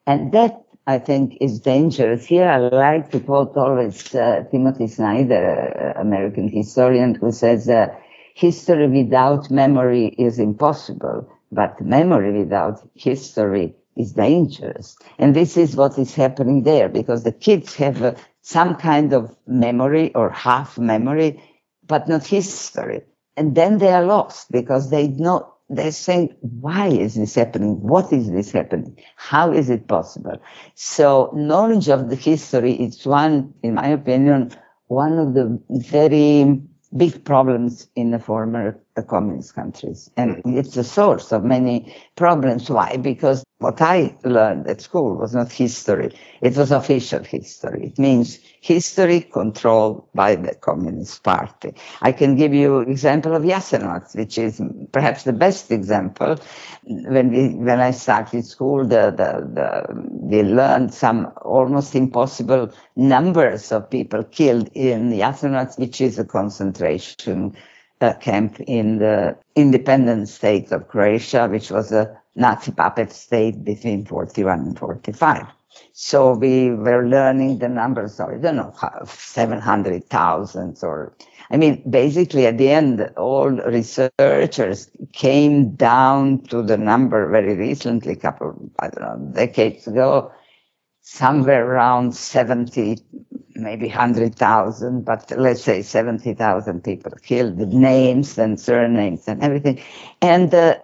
And 0.05 0.31
that, 0.33 0.61
I 0.87 0.99
think, 0.99 1.37
is 1.39 1.59
dangerous. 1.59 2.25
Here, 2.25 2.47
I 2.47 2.57
like 2.57 3.11
to 3.11 3.19
quote 3.19 3.55
always 3.55 4.13
uh, 4.13 4.43
Timothy 4.51 4.87
Snyder, 4.87 5.93
uh, 5.95 6.01
American 6.01 6.49
historian, 6.49 7.15
who 7.15 7.31
says, 7.31 7.69
uh, 7.69 7.87
history 8.35 8.87
without 8.87 9.49
memory 9.49 10.07
is 10.17 10.37
impossible, 10.37 11.27
but 11.51 11.81
memory 11.81 12.39
without 12.39 12.87
history 12.93 13.73
is 13.95 14.13
dangerous. 14.13 14.95
And 15.17 15.35
this 15.35 15.57
is 15.57 15.75
what 15.75 15.97
is 15.97 16.13
happening 16.13 16.63
there 16.63 16.87
because 16.87 17.23
the 17.23 17.31
kids 17.31 17.73
have 17.75 18.03
uh, 18.03 18.13
some 18.41 18.75
kind 18.75 19.13
of 19.13 19.35
memory 19.47 20.13
or 20.13 20.29
half 20.29 20.77
memory 20.77 21.41
but 21.88 22.08
not 22.08 22.26
history. 22.26 23.02
And 23.36 23.56
then 23.56 23.78
they 23.78 23.91
are 23.91 24.06
lost 24.06 24.52
because 24.52 24.89
they 24.89 25.08
know, 25.08 25.54
they're 25.69 25.91
saying, 25.91 26.36
why 26.41 26.88
is 26.88 27.15
this 27.15 27.36
happening? 27.36 27.82
What 27.82 28.12
is 28.12 28.32
this 28.32 28.52
happening? 28.52 28.97
How 29.15 29.52
is 29.52 29.69
it 29.69 29.88
possible? 29.88 30.38
So 30.76 31.32
knowledge 31.36 31.89
of 31.89 32.10
the 32.10 32.15
history 32.15 32.73
is 32.73 33.06
one, 33.06 33.54
in 33.63 33.76
my 33.76 33.88
opinion, 33.88 34.52
one 34.88 35.17
of 35.19 35.34
the 35.34 35.62
very 35.69 36.62
big 36.95 37.23
problems 37.26 37.88
in 37.95 38.12
the 38.12 38.19
former 38.19 38.80
communist 39.03 39.53
countries. 39.53 40.10
And 40.17 40.43
mm. 40.43 40.57
it's 40.57 40.75
the 40.75 40.83
source 40.83 41.31
of 41.31 41.43
many 41.43 41.95
problems. 42.15 42.69
Why? 42.69 42.97
Because 42.97 43.43
what 43.60 43.81
I 43.81 44.15
learned 44.23 44.67
at 44.67 44.81
school 44.81 45.15
was 45.15 45.33
not 45.33 45.51
history. 45.51 46.15
It 46.41 46.55
was 46.55 46.71
official 46.71 47.23
history. 47.23 47.88
It 47.88 47.97
means 47.97 48.39
history 48.62 49.21
controlled 49.21 50.07
by 50.13 50.36
the 50.36 50.53
Communist 50.53 51.23
Party. 51.23 51.73
I 52.01 52.12
can 52.12 52.36
give 52.36 52.53
you 52.53 52.81
example 52.81 53.36
of 53.36 53.41
Jasenovac, 53.41 54.15
which 54.15 54.38
is 54.38 54.62
perhaps 54.91 55.23
the 55.23 55.33
best 55.33 55.71
example. 55.71 56.38
When 56.83 57.31
we, 57.31 57.55
when 57.55 57.79
I 57.79 57.91
started 57.91 58.45
school, 58.45 58.83
the, 58.83 59.10
the, 59.10 59.47
the, 59.51 60.03
we 60.05 60.43
learned 60.43 60.93
some 60.93 61.31
almost 61.41 61.95
impossible 61.95 62.71
numbers 62.95 63.71
of 63.71 63.89
people 63.89 64.23
killed 64.23 64.69
in 64.75 65.12
Jasenovac, 65.12 65.79
which 65.79 65.99
is 65.99 66.19
a 66.19 66.25
concentration 66.25 67.55
uh, 68.01 68.13
camp 68.15 68.60
in 68.62 68.99
the 68.99 69.38
independent 69.55 70.29
state 70.29 70.71
of 70.71 70.88
Croatia, 70.88 71.47
which 71.47 71.71
was 71.71 71.91
a 71.91 72.19
Nazi 72.36 72.71
puppet 72.71 73.12
state 73.12 73.63
between 73.63 74.05
41 74.05 74.60
and 74.60 74.79
45. 74.79 75.47
So 75.93 76.33
we 76.33 76.71
were 76.71 77.07
learning 77.07 77.60
the 77.60 77.69
numbers 77.69 78.19
of, 78.19 78.29
I 78.29 78.38
don't 78.38 78.55
know, 78.55 78.73
700,000 79.05 80.77
or, 80.83 81.13
I 81.51 81.57
mean, 81.57 81.83
basically 81.89 82.45
at 82.45 82.57
the 82.57 82.69
end, 82.69 83.01
all 83.17 83.49
researchers 83.49 84.89
came 85.13 85.75
down 85.75 86.41
to 86.45 86.62
the 86.62 86.77
number 86.77 87.29
very 87.29 87.55
recently, 87.55 88.13
a 88.13 88.15
couple, 88.15 88.71
I 88.79 88.89
don't 88.89 89.01
know, 89.01 89.31
decades 89.33 89.88
ago, 89.88 90.31
somewhere 91.10 91.65
around 91.65 92.13
70, 92.13 92.98
maybe 93.56 93.88
100,000, 93.88 95.06
but 95.06 95.32
let's 95.38 95.63
say 95.63 95.82
70,000 95.82 96.84
people 96.84 97.12
killed 97.24 97.58
with 97.58 97.70
names 97.70 98.38
and 98.38 98.60
surnames 98.60 99.26
and 99.26 99.41
everything. 99.41 99.82
And 100.22 100.54
uh, 100.54 100.80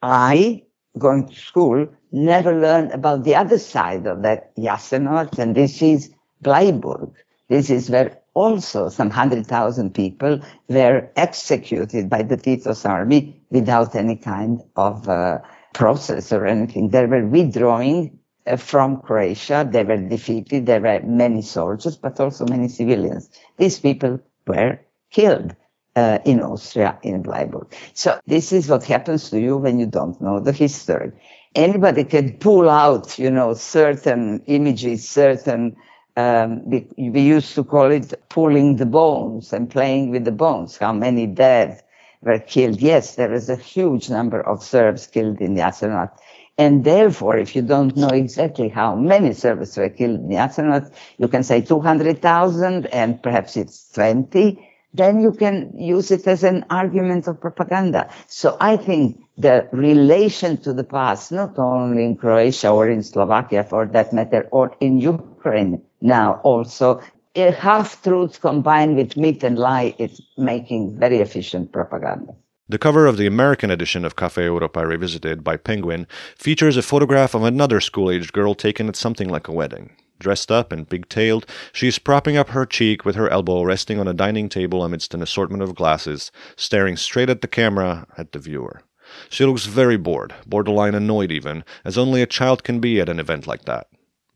I, 0.00 0.62
going 0.96 1.28
to 1.28 1.34
school, 1.34 1.86
never 2.12 2.58
learned 2.58 2.92
about 2.92 3.24
the 3.24 3.34
other 3.34 3.58
side 3.58 4.06
of 4.06 4.22
that 4.22 4.56
Jasenovac, 4.56 5.38
and 5.38 5.54
this 5.54 5.82
is 5.82 6.10
Bleiburg. 6.42 7.12
This 7.48 7.68
is 7.68 7.90
where 7.90 8.18
also 8.32 8.88
some 8.88 9.08
100,000 9.08 9.94
people 9.94 10.40
were 10.68 11.10
executed 11.16 12.08
by 12.08 12.22
the 12.22 12.38
Tito's 12.38 12.86
army 12.86 13.38
without 13.50 13.94
any 13.94 14.16
kind 14.16 14.62
of 14.76 15.08
uh, 15.10 15.40
process 15.74 16.32
or 16.32 16.46
anything. 16.46 16.88
They 16.88 17.04
were 17.04 17.26
withdrawing 17.26 18.17
from 18.56 19.00
Croatia. 19.02 19.68
They 19.70 19.84
were 19.84 19.96
defeated. 19.96 20.66
There 20.66 20.80
were 20.80 21.00
many 21.02 21.42
soldiers, 21.42 21.96
but 21.96 22.18
also 22.20 22.46
many 22.46 22.68
civilians. 22.68 23.30
These 23.56 23.80
people 23.80 24.20
were 24.46 24.78
killed 25.10 25.54
uh, 25.96 26.18
in 26.24 26.40
Austria, 26.40 26.98
in 27.02 27.22
Bleiburg. 27.22 27.72
So 27.94 28.20
this 28.26 28.52
is 28.52 28.68
what 28.68 28.84
happens 28.84 29.30
to 29.30 29.40
you 29.40 29.56
when 29.56 29.78
you 29.78 29.86
don't 29.86 30.20
know 30.20 30.40
the 30.40 30.52
history. 30.52 31.12
Anybody 31.54 32.04
can 32.04 32.36
pull 32.38 32.68
out, 32.68 33.18
you 33.18 33.30
know, 33.30 33.54
certain 33.54 34.42
images, 34.46 35.08
certain 35.08 35.76
um, 36.18 36.68
we, 36.68 36.86
we, 36.96 37.20
used 37.20 37.54
to 37.54 37.62
call 37.62 37.92
it 37.92 38.12
pulling 38.28 38.76
the 38.76 38.86
bones 38.86 39.52
and 39.52 39.70
playing 39.70 40.10
with 40.10 40.24
the 40.24 40.32
bones. 40.32 40.76
How 40.76 40.92
many 40.92 41.28
dead 41.28 41.80
were 42.22 42.40
killed? 42.40 42.80
Yes, 42.80 43.14
there 43.14 43.32
is 43.32 43.48
a 43.48 43.54
huge 43.54 44.10
number 44.10 44.40
of 44.40 44.60
Serbs 44.60 45.06
killed 45.06 45.40
in 45.40 45.54
the 45.54 45.60
Jasenovac. 45.60 46.10
And 46.58 46.84
therefore, 46.84 47.38
if 47.38 47.54
you 47.54 47.62
don't 47.62 47.96
know 47.96 48.08
exactly 48.08 48.68
how 48.68 48.96
many 48.96 49.32
Serbs 49.32 49.76
were 49.76 49.88
killed 49.88 50.20
in 50.20 50.28
Jasenovac, 50.30 50.92
you 51.18 51.28
can 51.28 51.44
say 51.44 51.60
200,000 51.60 52.86
and 52.86 53.22
perhaps 53.22 53.56
it's 53.56 53.90
20 53.92 54.68
then 54.94 55.20
you 55.20 55.32
can 55.32 55.70
use 55.76 56.10
it 56.10 56.26
as 56.26 56.42
an 56.42 56.64
argument 56.70 57.26
of 57.26 57.40
propaganda. 57.40 58.08
So 58.26 58.56
I 58.60 58.76
think 58.76 59.20
the 59.36 59.68
relation 59.72 60.56
to 60.58 60.72
the 60.72 60.84
past, 60.84 61.30
not 61.30 61.58
only 61.58 62.04
in 62.04 62.16
Croatia 62.16 62.70
or 62.70 62.88
in 62.88 63.02
Slovakia 63.02 63.64
for 63.64 63.86
that 63.86 64.12
matter, 64.12 64.48
or 64.50 64.74
in 64.80 64.98
Ukraine 64.98 65.82
now 66.00 66.40
also, 66.42 67.00
half 67.36 68.02
truths 68.02 68.38
combined 68.38 68.96
with 68.96 69.16
myth 69.16 69.44
and 69.44 69.58
lie 69.58 69.94
is 69.98 70.20
making 70.36 70.98
very 70.98 71.18
efficient 71.18 71.70
propaganda. 71.70 72.34
The 72.70 72.76
cover 72.76 73.06
of 73.06 73.16
the 73.16 73.26
American 73.26 73.70
edition 73.70 74.04
of 74.04 74.14
Cafe 74.14 74.44
Europa 74.44 74.86
Revisited 74.86 75.42
by 75.42 75.56
Penguin 75.56 76.06
features 76.36 76.76
a 76.76 76.82
photograph 76.82 77.34
of 77.34 77.42
another 77.42 77.80
school 77.80 78.10
aged 78.10 78.34
girl 78.34 78.54
taken 78.54 78.88
at 78.88 78.96
something 78.96 79.26
like 79.26 79.48
a 79.48 79.52
wedding. 79.52 79.96
Dressed 80.18 80.52
up 80.52 80.70
and 80.70 80.86
pigtailed, 80.86 81.46
she 81.72 81.88
is 81.88 81.98
propping 81.98 82.36
up 82.36 82.50
her 82.50 82.66
cheek 82.66 83.06
with 83.06 83.16
her 83.16 83.30
elbow 83.30 83.62
resting 83.62 83.98
on 83.98 84.06
a 84.06 84.12
dining 84.12 84.50
table 84.50 84.84
amidst 84.84 85.14
an 85.14 85.22
assortment 85.22 85.62
of 85.62 85.74
glasses, 85.74 86.30
staring 86.56 86.98
straight 86.98 87.30
at 87.30 87.40
the 87.40 87.48
camera 87.48 88.06
at 88.18 88.32
the 88.32 88.38
viewer. 88.38 88.82
She 89.30 89.46
looks 89.46 89.64
very 89.64 89.96
bored, 89.96 90.34
borderline 90.46 90.94
annoyed 90.94 91.32
even, 91.32 91.64
as 91.86 91.96
only 91.96 92.20
a 92.20 92.26
child 92.26 92.64
can 92.64 92.80
be 92.80 93.00
at 93.00 93.08
an 93.08 93.18
event 93.18 93.46
like 93.46 93.64
that. 93.64 93.86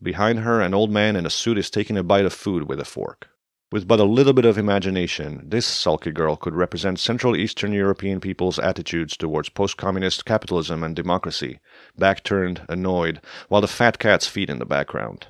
Behind 0.01 0.39
her, 0.39 0.59
an 0.59 0.73
old 0.73 0.89
man 0.89 1.15
in 1.15 1.27
a 1.27 1.29
suit 1.29 1.59
is 1.59 1.69
taking 1.69 1.99
a 1.99 2.03
bite 2.03 2.25
of 2.25 2.33
food 2.33 2.67
with 2.67 2.79
a 2.79 2.85
fork. 2.85 3.29
With 3.73 3.87
but 3.87 3.99
a 3.99 4.03
little 4.03 4.33
bit 4.33 4.45
of 4.45 4.59
imagination, 4.59 5.41
this 5.43 5.65
sulky 5.65 6.11
girl 6.11 6.35
could 6.35 6.53
represent 6.53 6.99
Central 6.99 7.35
Eastern 7.35 7.73
European 7.73 8.19
people's 8.19 8.59
attitudes 8.59 9.17
towards 9.17 9.49
post 9.49 9.77
communist 9.77 10.25
capitalism 10.25 10.83
and 10.83 10.95
democracy, 10.95 11.59
back 11.97 12.23
turned, 12.23 12.61
annoyed, 12.69 13.19
while 13.47 13.61
the 13.61 13.67
fat 13.67 13.97
cats 13.97 14.27
feed 14.27 14.51
in 14.51 14.59
the 14.59 14.65
background. 14.67 15.25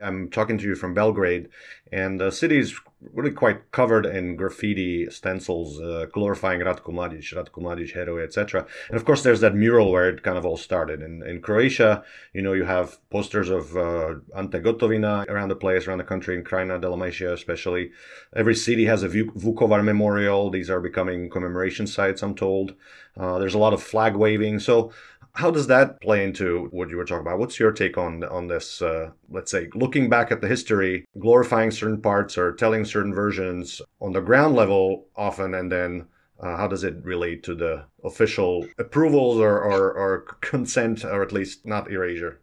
I'm 0.00 0.30
talking 0.30 0.56
to 0.56 0.64
you 0.64 0.74
from 0.74 0.94
Belgrade, 0.94 1.50
and 1.92 2.18
the 2.18 2.30
city 2.30 2.56
is 2.56 2.80
really 3.12 3.30
quite 3.30 3.70
covered 3.72 4.06
in 4.06 4.36
graffiti 4.36 5.10
stencils 5.10 5.80
uh, 5.80 6.06
glorifying 6.12 6.60
Ratko 6.60 6.92
Mladic, 6.92 7.34
Ratko 7.34 7.62
Mladic, 7.62 7.92
hero, 7.92 8.18
etc. 8.18 8.66
And 8.88 8.96
of 8.96 9.04
course, 9.04 9.22
there's 9.22 9.40
that 9.40 9.54
mural 9.54 9.90
where 9.90 10.08
it 10.08 10.22
kind 10.22 10.38
of 10.38 10.46
all 10.46 10.56
started. 10.56 11.02
In, 11.02 11.22
in 11.26 11.40
Croatia, 11.40 12.04
you 12.32 12.42
know, 12.42 12.52
you 12.52 12.64
have 12.64 12.98
posters 13.10 13.48
of 13.48 13.76
uh, 13.76 14.14
Ante 14.36 14.58
Gotovina 14.60 15.28
around 15.28 15.48
the 15.48 15.56
place, 15.56 15.86
around 15.86 15.98
the 15.98 16.04
country, 16.04 16.36
in 16.36 16.44
Krajina, 16.44 16.80
Dalmatia 16.80 17.32
especially. 17.32 17.90
Every 18.34 18.54
city 18.54 18.84
has 18.86 19.02
a 19.02 19.08
Vukovar 19.08 19.84
memorial. 19.84 20.50
These 20.50 20.70
are 20.70 20.80
becoming 20.80 21.30
commemoration 21.30 21.86
sites, 21.86 22.22
I'm 22.22 22.34
told. 22.34 22.74
Uh, 23.16 23.38
there's 23.38 23.54
a 23.54 23.58
lot 23.58 23.74
of 23.74 23.82
flag 23.82 24.16
waving. 24.16 24.58
So 24.58 24.92
how 25.34 25.50
does 25.50 25.66
that 25.66 26.00
play 26.00 26.24
into 26.24 26.68
what 26.72 26.90
you 26.90 26.96
were 26.96 27.04
talking 27.04 27.26
about? 27.26 27.38
What's 27.38 27.58
your 27.58 27.72
take 27.72 27.96
on 27.96 28.22
on 28.24 28.48
this? 28.48 28.82
Uh, 28.82 29.10
let's 29.30 29.50
say 29.50 29.68
looking 29.74 30.08
back 30.08 30.30
at 30.30 30.40
the 30.40 30.48
history, 30.48 31.06
glorifying 31.18 31.70
certain 31.70 32.00
parts 32.00 32.36
or 32.36 32.52
telling 32.52 32.84
certain 32.84 33.14
versions 33.14 33.80
on 34.00 34.12
the 34.12 34.20
ground 34.20 34.54
level 34.54 35.06
often, 35.16 35.54
and 35.54 35.72
then 35.72 36.06
uh, 36.40 36.56
how 36.56 36.66
does 36.66 36.84
it 36.84 36.96
relate 37.02 37.42
to 37.44 37.54
the 37.54 37.84
official 38.04 38.66
approvals 38.78 39.38
or, 39.38 39.58
or, 39.58 39.92
or 39.94 40.20
consent, 40.40 41.04
or 41.04 41.22
at 41.22 41.32
least 41.32 41.64
not 41.66 41.90
erasure? 41.90 42.40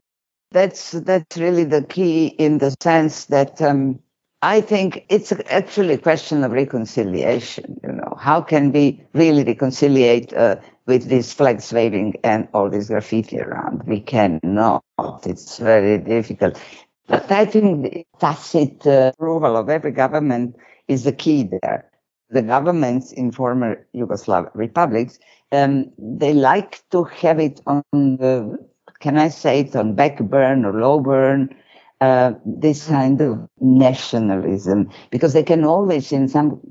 That's 0.51 0.91
that's 0.91 1.37
really 1.37 1.65
the 1.65 1.83
key 1.83 2.27
in 2.27 2.57
the 2.57 2.75
sense 2.81 3.25
that 3.25 3.61
um, 3.61 3.99
I 4.41 4.61
think 4.61 5.05
it's 5.09 5.31
actually 5.49 5.95
a 5.95 5.97
question 5.99 6.43
of 6.43 6.53
reconciliation. 6.53 7.79
You 7.83 7.91
know, 7.91 8.15
how 8.17 8.41
can 8.41 8.71
we 8.71 9.03
really 9.13 9.43
reconciliate 9.43 10.33
uh, 10.33 10.55
with 10.89 11.05
these 11.05 11.31
flags 11.31 11.71
waving 11.71 12.15
and 12.23 12.47
all 12.51 12.67
this 12.67 12.87
graffiti 12.87 13.39
around? 13.39 13.83
We 13.85 14.01
cannot. 14.01 14.83
It's 15.23 15.59
very 15.59 15.99
difficult. 15.99 16.59
But 17.07 17.31
I 17.31 17.45
think 17.45 17.83
the 17.83 18.05
tacit 18.19 18.85
uh, 18.87 19.11
approval 19.13 19.55
of 19.55 19.69
every 19.69 19.91
government 19.91 20.55
is 20.87 21.03
the 21.03 21.11
key 21.11 21.43
there. 21.43 21.89
The 22.31 22.41
governments 22.41 23.11
in 23.11 23.31
former 23.31 23.85
Yugoslav 23.95 24.49
republics, 24.55 25.19
um, 25.51 25.91
they 25.99 26.33
like 26.33 26.81
to 26.89 27.03
have 27.03 27.39
it 27.39 27.61
on 27.67 27.83
the, 27.93 28.57
can 28.99 29.17
I 29.17 29.29
say 29.29 29.61
it 29.61 29.75
on 29.75 29.93
back 29.93 30.19
burn 30.19 30.65
or 30.65 30.73
low 30.73 30.99
burn? 30.99 31.55
Uh, 32.01 32.31
this 32.45 32.87
kind 32.87 33.19
of 33.19 33.37
nationalism 33.59 34.89
because 35.11 35.33
they 35.33 35.43
can 35.43 35.65
always 35.65 36.13
in 36.13 36.29
some 36.29 36.61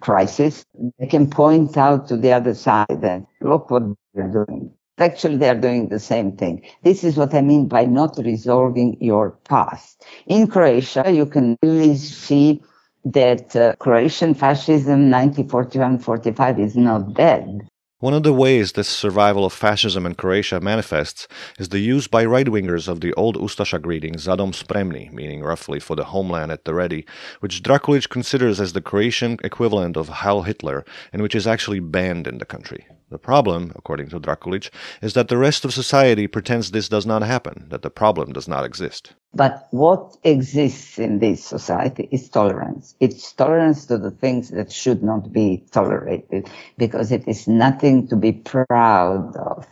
crisis, 0.00 0.66
they 0.98 1.06
can 1.06 1.30
point 1.30 1.78
out 1.78 2.06
to 2.06 2.18
the 2.18 2.30
other 2.30 2.52
side 2.52 3.02
and 3.02 3.26
look 3.40 3.70
what 3.70 3.82
they're 4.12 4.28
doing. 4.30 4.70
Actually, 4.98 5.36
they 5.36 5.48
are 5.48 5.54
doing 5.54 5.88
the 5.88 5.98
same 5.98 6.36
thing. 6.36 6.62
This 6.82 7.02
is 7.02 7.16
what 7.16 7.34
I 7.34 7.40
mean 7.40 7.66
by 7.66 7.86
not 7.86 8.18
resolving 8.18 8.96
your 9.00 9.30
past. 9.48 10.04
In 10.26 10.46
Croatia, 10.46 11.10
you 11.10 11.26
can 11.26 11.56
really 11.62 11.96
see 11.96 12.62
that 13.06 13.56
uh, 13.56 13.74
Croatian 13.76 14.34
fascism 14.34 15.10
1941-45 15.10 16.58
is 16.60 16.76
not 16.76 17.14
dead. 17.14 17.68
One 18.04 18.12
of 18.12 18.22
the 18.22 18.34
ways 18.34 18.72
this 18.72 18.86
survival 18.86 19.46
of 19.46 19.54
fascism 19.54 20.04
in 20.04 20.14
Croatia 20.14 20.60
manifests 20.60 21.26
is 21.58 21.70
the 21.70 21.78
use 21.78 22.06
by 22.06 22.22
right 22.26 22.46
wingers 22.46 22.86
of 22.86 23.00
the 23.00 23.14
old 23.14 23.34
Ustasha 23.36 23.80
greeting 23.80 24.18
Za 24.18 24.36
dom 24.36 24.52
spremni, 24.52 25.10
meaning 25.10 25.42
roughly 25.42 25.80
for 25.80 25.96
the 25.96 26.04
homeland 26.04 26.52
at 26.52 26.66
the 26.66 26.74
ready, 26.74 27.06
which 27.40 27.62
Drakulic 27.62 28.10
considers 28.10 28.60
as 28.60 28.74
the 28.74 28.82
Croatian 28.82 29.38
equivalent 29.42 29.96
of 29.96 30.20
Heil 30.20 30.42
Hitler 30.42 30.84
and 31.14 31.22
which 31.22 31.34
is 31.34 31.46
actually 31.46 31.80
banned 31.80 32.26
in 32.26 32.36
the 32.36 32.44
country. 32.44 32.86
The 33.14 33.18
problem, 33.18 33.70
according 33.76 34.08
to 34.08 34.18
Drakulic, 34.18 34.70
is 35.00 35.14
that 35.14 35.28
the 35.28 35.38
rest 35.38 35.64
of 35.64 35.72
society 35.72 36.26
pretends 36.26 36.72
this 36.72 36.88
does 36.88 37.06
not 37.06 37.22
happen, 37.22 37.66
that 37.68 37.82
the 37.82 37.88
problem 37.88 38.32
does 38.32 38.48
not 38.48 38.64
exist. 38.64 39.12
But 39.32 39.68
what 39.70 40.16
exists 40.24 40.98
in 40.98 41.20
this 41.20 41.44
society 41.44 42.08
is 42.10 42.28
tolerance. 42.28 42.96
It's 42.98 43.32
tolerance 43.32 43.86
to 43.86 43.98
the 43.98 44.10
things 44.10 44.50
that 44.50 44.72
should 44.72 45.04
not 45.04 45.32
be 45.32 45.64
tolerated 45.70 46.50
because 46.76 47.12
it 47.12 47.22
is 47.28 47.46
nothing 47.46 48.08
to 48.08 48.16
be 48.16 48.32
proud 48.32 49.36
of. 49.36 49.64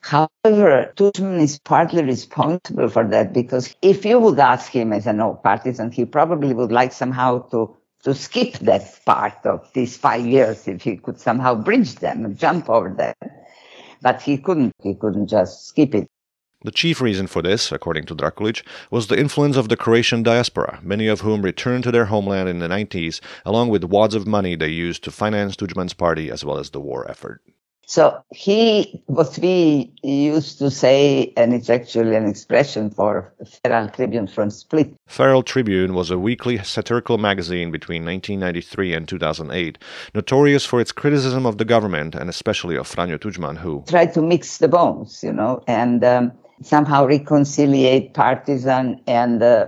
However, 0.00 0.92
Tudjman 0.94 1.40
is 1.40 1.58
partly 1.58 2.04
responsible 2.04 2.90
for 2.90 3.08
that 3.08 3.32
because 3.32 3.74
if 3.80 4.04
you 4.04 4.20
would 4.20 4.38
ask 4.38 4.70
him 4.70 4.92
as 4.92 5.06
an 5.06 5.22
old 5.22 5.42
partisan, 5.42 5.90
he 5.90 6.04
probably 6.04 6.52
would 6.52 6.70
like 6.70 6.92
somehow 6.92 7.48
to 7.48 7.74
to 8.04 8.14
skip 8.14 8.52
that 8.60 9.00
part 9.04 9.44
of 9.44 9.70
these 9.72 9.96
five 9.96 10.24
years 10.24 10.68
if 10.68 10.82
he 10.82 10.96
could 10.96 11.18
somehow 11.18 11.54
bridge 11.54 11.96
them 11.96 12.24
and 12.24 12.38
jump 12.38 12.70
over 12.70 12.90
them. 12.90 13.14
But 14.02 14.20
he 14.20 14.36
couldn't. 14.36 14.72
He 14.82 14.94
couldn't 14.94 15.28
just 15.28 15.66
skip 15.66 15.94
it. 15.94 16.08
The 16.62 16.70
chief 16.70 17.00
reason 17.00 17.26
for 17.26 17.42
this, 17.42 17.72
according 17.72 18.06
to 18.06 18.14
Drakulic, 18.14 18.62
was 18.90 19.06
the 19.06 19.18
influence 19.18 19.56
of 19.56 19.68
the 19.68 19.76
Croatian 19.76 20.22
diaspora, 20.22 20.80
many 20.82 21.08
of 21.08 21.20
whom 21.20 21.42
returned 21.42 21.84
to 21.84 21.90
their 21.90 22.06
homeland 22.06 22.48
in 22.48 22.58
the 22.58 22.68
90s, 22.68 23.20
along 23.44 23.68
with 23.68 23.84
wads 23.84 24.14
of 24.14 24.26
money 24.26 24.54
they 24.54 24.68
used 24.68 25.04
to 25.04 25.10
finance 25.10 25.56
Tudjman's 25.56 25.92
party 25.92 26.30
as 26.30 26.42
well 26.42 26.58
as 26.58 26.70
the 26.70 26.80
war 26.80 27.10
effort. 27.10 27.42
So 27.86 28.22
he, 28.34 29.02
what 29.06 29.38
we 29.38 29.92
used 30.02 30.58
to 30.58 30.70
say, 30.70 31.32
and 31.36 31.52
it's 31.52 31.70
actually 31.70 32.16
an 32.16 32.26
expression 32.26 32.90
for 32.90 33.32
Feral 33.62 33.88
Tribune 33.88 34.26
from 34.26 34.50
Split. 34.50 34.94
Feral 35.06 35.42
Tribune 35.42 35.94
was 35.94 36.10
a 36.10 36.18
weekly 36.18 36.58
satirical 36.58 37.18
magazine 37.18 37.70
between 37.70 38.04
1993 38.04 38.94
and 38.94 39.08
2008, 39.08 39.78
notorious 40.14 40.64
for 40.64 40.80
its 40.80 40.92
criticism 40.92 41.46
of 41.46 41.58
the 41.58 41.64
government 41.64 42.14
and 42.14 42.30
especially 42.30 42.76
of 42.76 42.88
Franjo 42.88 43.18
Tudjman, 43.18 43.58
who 43.58 43.84
tried 43.86 44.14
to 44.14 44.22
mix 44.22 44.58
the 44.58 44.68
bones, 44.68 45.22
you 45.22 45.32
know, 45.32 45.62
and 45.66 46.04
um, 46.04 46.32
somehow 46.62 47.06
reconciliate 47.06 48.14
partisan 48.14 49.00
and 49.06 49.42
uh, 49.42 49.66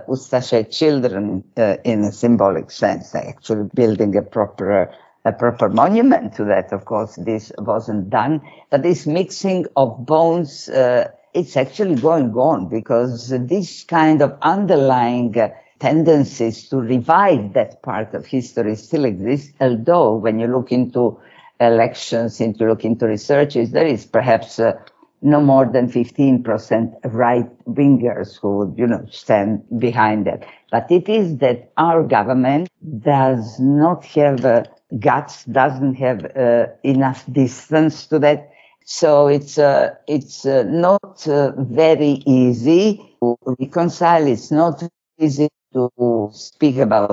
children 0.71 1.43
uh, 1.57 1.77
in 1.83 2.03
a 2.03 2.11
symbolic 2.11 2.71
sense, 2.71 3.13
actually 3.13 3.69
building 3.73 4.15
a 4.15 4.21
proper 4.21 4.91
a 5.27 5.33
proper 5.33 5.69
monument 5.69 6.33
to 6.35 6.45
that. 6.45 6.71
Of 6.71 6.85
course, 6.85 7.15
this 7.15 7.51
wasn't 7.59 8.09
done, 8.09 8.41
but 8.69 8.83
this 8.83 9.05
mixing 9.05 9.65
of 9.75 10.05
bones, 10.05 10.69
uh, 10.69 11.11
it's 11.33 11.57
actually 11.57 11.95
going 11.95 12.33
on 12.33 12.69
because 12.69 13.29
this 13.29 13.83
kind 13.83 14.21
of 14.21 14.37
underlying 14.41 15.37
uh, 15.37 15.49
tendencies 15.79 16.69
to 16.69 16.77
revive 16.77 17.53
that 17.53 17.81
part 17.83 18.13
of 18.13 18.25
history 18.25 18.75
still 18.75 19.05
exist, 19.05 19.51
although 19.59 20.15
when 20.15 20.39
you 20.39 20.47
look 20.47 20.71
into 20.71 21.19
elections, 21.59 22.39
into 22.39 22.65
look 22.65 22.85
into 22.85 23.05
researches, 23.05 23.71
there 23.71 23.85
is 23.85 24.05
perhaps 24.05 24.59
uh, 24.59 24.73
no 25.21 25.41
more 25.41 25.65
than 25.65 25.89
15% 25.89 26.93
right 27.05 27.49
wingers 27.65 28.39
who 28.39 28.57
would, 28.57 28.77
you 28.77 28.87
know, 28.87 29.05
stand 29.11 29.63
behind 29.79 30.25
that. 30.27 30.45
But 30.71 30.91
it 30.91 31.09
is 31.09 31.37
that 31.37 31.71
our 31.77 32.03
government 32.03 32.69
does 32.99 33.59
not 33.59 34.05
have 34.05 34.45
a 34.45 34.65
guts 34.99 35.43
doesn't 35.45 35.95
have 35.95 36.25
uh, 36.35 36.67
enough 36.83 37.25
distance 37.31 38.05
to 38.07 38.19
that. 38.19 38.51
So 38.85 39.27
it's 39.27 39.57
uh, 39.57 39.95
it's 40.07 40.45
uh, 40.45 40.63
not 40.63 41.27
uh, 41.27 41.51
very 41.57 42.23
easy 42.25 43.01
to 43.21 43.37
reconcile. 43.59 44.25
It's 44.25 44.49
not 44.51 44.81
easy 45.19 45.49
to 45.73 46.29
speak 46.31 46.77
about 46.77 47.11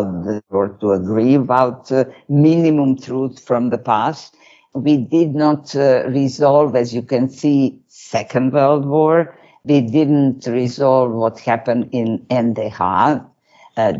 or 0.51 0.69
to 0.81 0.93
agree 0.93 1.35
about 1.35 1.91
uh, 1.91 2.05
minimum 2.29 2.97
truth 2.97 3.41
from 3.41 3.71
the 3.71 3.79
past. 3.79 4.37
We 4.75 4.97
did 4.97 5.35
not 5.35 5.75
uh, 5.75 6.05
resolve, 6.09 6.77
as 6.77 6.95
you 6.95 7.03
can 7.03 7.29
see, 7.29 7.81
Second 7.89 8.53
World 8.53 8.87
War. 8.87 9.37
We 9.65 9.81
didn't 9.81 10.47
resolve 10.47 11.13
what 11.13 11.39
happened 11.41 11.89
in 11.93 12.25
NDH 12.31 13.25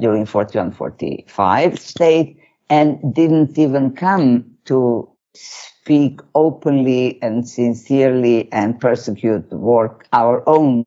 during 0.01 0.25
41-45 0.25 1.79
state 1.79 2.39
and 2.71 3.15
didn't 3.15 3.59
even 3.59 3.93
come 3.95 4.45
to 4.65 5.09
speak 5.35 6.21
openly 6.35 7.21
and 7.23 7.49
sincerely 7.49 8.51
and 8.53 8.81
persecute 8.81 9.51
the 9.51 9.57
work 9.57 10.07
our 10.13 10.47
own 10.49 10.85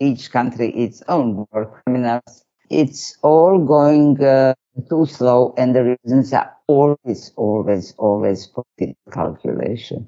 each 0.00 0.30
country 0.30 0.70
its 0.72 1.02
own 1.08 1.46
war 1.50 1.82
criminals 1.84 2.44
it's 2.70 3.16
all 3.22 3.58
going 3.64 4.22
uh, 4.22 4.54
too 4.90 5.06
slow 5.06 5.54
and 5.56 5.74
the 5.74 5.96
reasons 5.96 6.32
are 6.32 6.52
always 6.66 7.32
always 7.36 7.94
always 7.98 8.46
put 8.46 8.66
in 8.78 8.94
calculation 9.12 10.06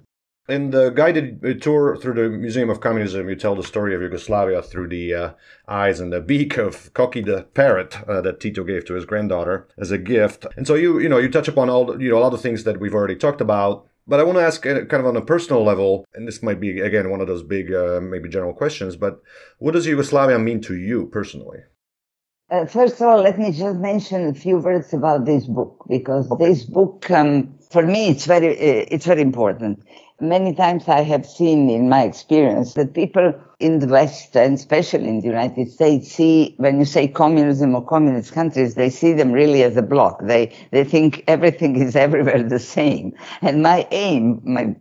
in 0.48 0.70
the 0.70 0.90
guided 0.90 1.61
tour 1.62 1.96
through 1.96 2.14
the 2.14 2.28
Museum 2.30 2.70
of 2.70 2.80
Communism, 2.80 3.28
you 3.28 3.37
tell 3.37 3.54
the 3.54 3.62
story 3.62 3.94
of 3.94 4.00
Yugoslavia 4.00 4.62
through 4.62 4.88
the 4.88 5.14
uh, 5.14 5.30
eyes 5.68 6.00
and 6.00 6.12
the 6.12 6.20
beak 6.20 6.56
of 6.56 6.92
Koki 6.94 7.20
the 7.20 7.42
parrot 7.54 7.98
uh, 8.08 8.22
that 8.22 8.40
Tito 8.40 8.64
gave 8.64 8.87
to 8.87 8.94
his 8.94 9.04
granddaughter 9.04 9.68
as 9.76 9.90
a 9.90 9.98
gift. 9.98 10.46
And 10.56 10.66
so 10.66 10.74
you, 10.74 10.98
you 10.98 11.08
know, 11.08 11.18
you 11.18 11.28
touch 11.28 11.48
upon 11.48 11.68
all, 11.68 12.00
you 12.00 12.11
know, 12.11 12.18
a 12.18 12.20
lot 12.20 12.32
of 12.32 12.40
things 12.40 12.64
that 12.64 12.80
we've 12.80 12.94
already 12.94 13.16
talked 13.16 13.40
about. 13.40 13.87
But 14.06 14.20
I 14.20 14.22
want 14.22 14.38
to 14.38 14.42
ask, 14.42 14.64
uh, 14.64 14.87
kind 14.87 15.02
of 15.02 15.06
on 15.06 15.16
a 15.16 15.20
personal 15.20 15.62
level, 15.62 16.06
and 16.14 16.26
this 16.26 16.42
might 16.42 16.61
be 16.61 16.80
again 16.80 17.11
one 17.11 17.20
of 17.20 17.26
those 17.26 17.42
big, 17.42 17.74
uh, 17.74 18.00
maybe 18.02 18.30
general 18.30 18.54
questions. 18.54 18.96
But 18.96 19.20
what 19.58 19.72
does 19.72 19.87
Yugoslavia 19.87 20.38
mean 20.38 20.62
to 20.62 20.74
you 20.74 21.06
personally? 21.06 21.58
Uh, 22.50 22.64
first 22.64 22.94
of 22.94 23.02
all, 23.02 23.20
let 23.20 23.38
me 23.38 23.52
just 23.52 23.76
mention 23.76 24.26
a 24.28 24.32
few 24.32 24.56
words 24.56 24.94
about 24.94 25.26
this 25.26 25.44
book 25.44 25.84
because 25.90 26.30
okay. 26.30 26.46
this 26.46 26.64
book, 26.64 27.11
um, 27.11 27.52
for 27.70 27.82
me, 27.82 28.08
it's 28.08 28.24
very, 28.24 28.52
uh, 28.52 28.87
it's 28.90 29.04
very 29.04 29.20
important 29.20 29.84
Many 30.20 30.52
times 30.52 30.88
I 30.88 31.02
have 31.02 31.24
seen 31.24 31.70
in 31.70 31.88
my 31.88 32.02
experience 32.02 32.74
that 32.74 32.92
people 32.92 33.33
in 33.61 33.78
the 33.78 33.87
West 33.87 34.37
and 34.37 34.54
especially 34.54 35.07
in 35.07 35.20
the 35.20 35.28
United 35.28 35.70
States 35.70 36.11
see, 36.11 36.54
when 36.57 36.81
you 36.81 36.85
say 36.87 37.07
communism 37.07 37.72
or 37.76 37.85
communist 37.85 38.33
countries, 38.33 38.74
they 38.74 38.90
see 38.90 39.12
them 39.12 39.31
really 39.31 39.62
as 39.62 39.76
a 39.76 39.83
block. 39.83 40.18
They, 40.24 40.52
they 40.72 40.83
think 40.83 41.22
everything 41.28 41.76
is 41.76 41.94
everywhere 42.07 42.42
the 42.42 42.59
same. 42.59 43.14
And 43.42 43.62
my 43.62 43.87
aim, 43.92 44.40
my, 44.42 44.74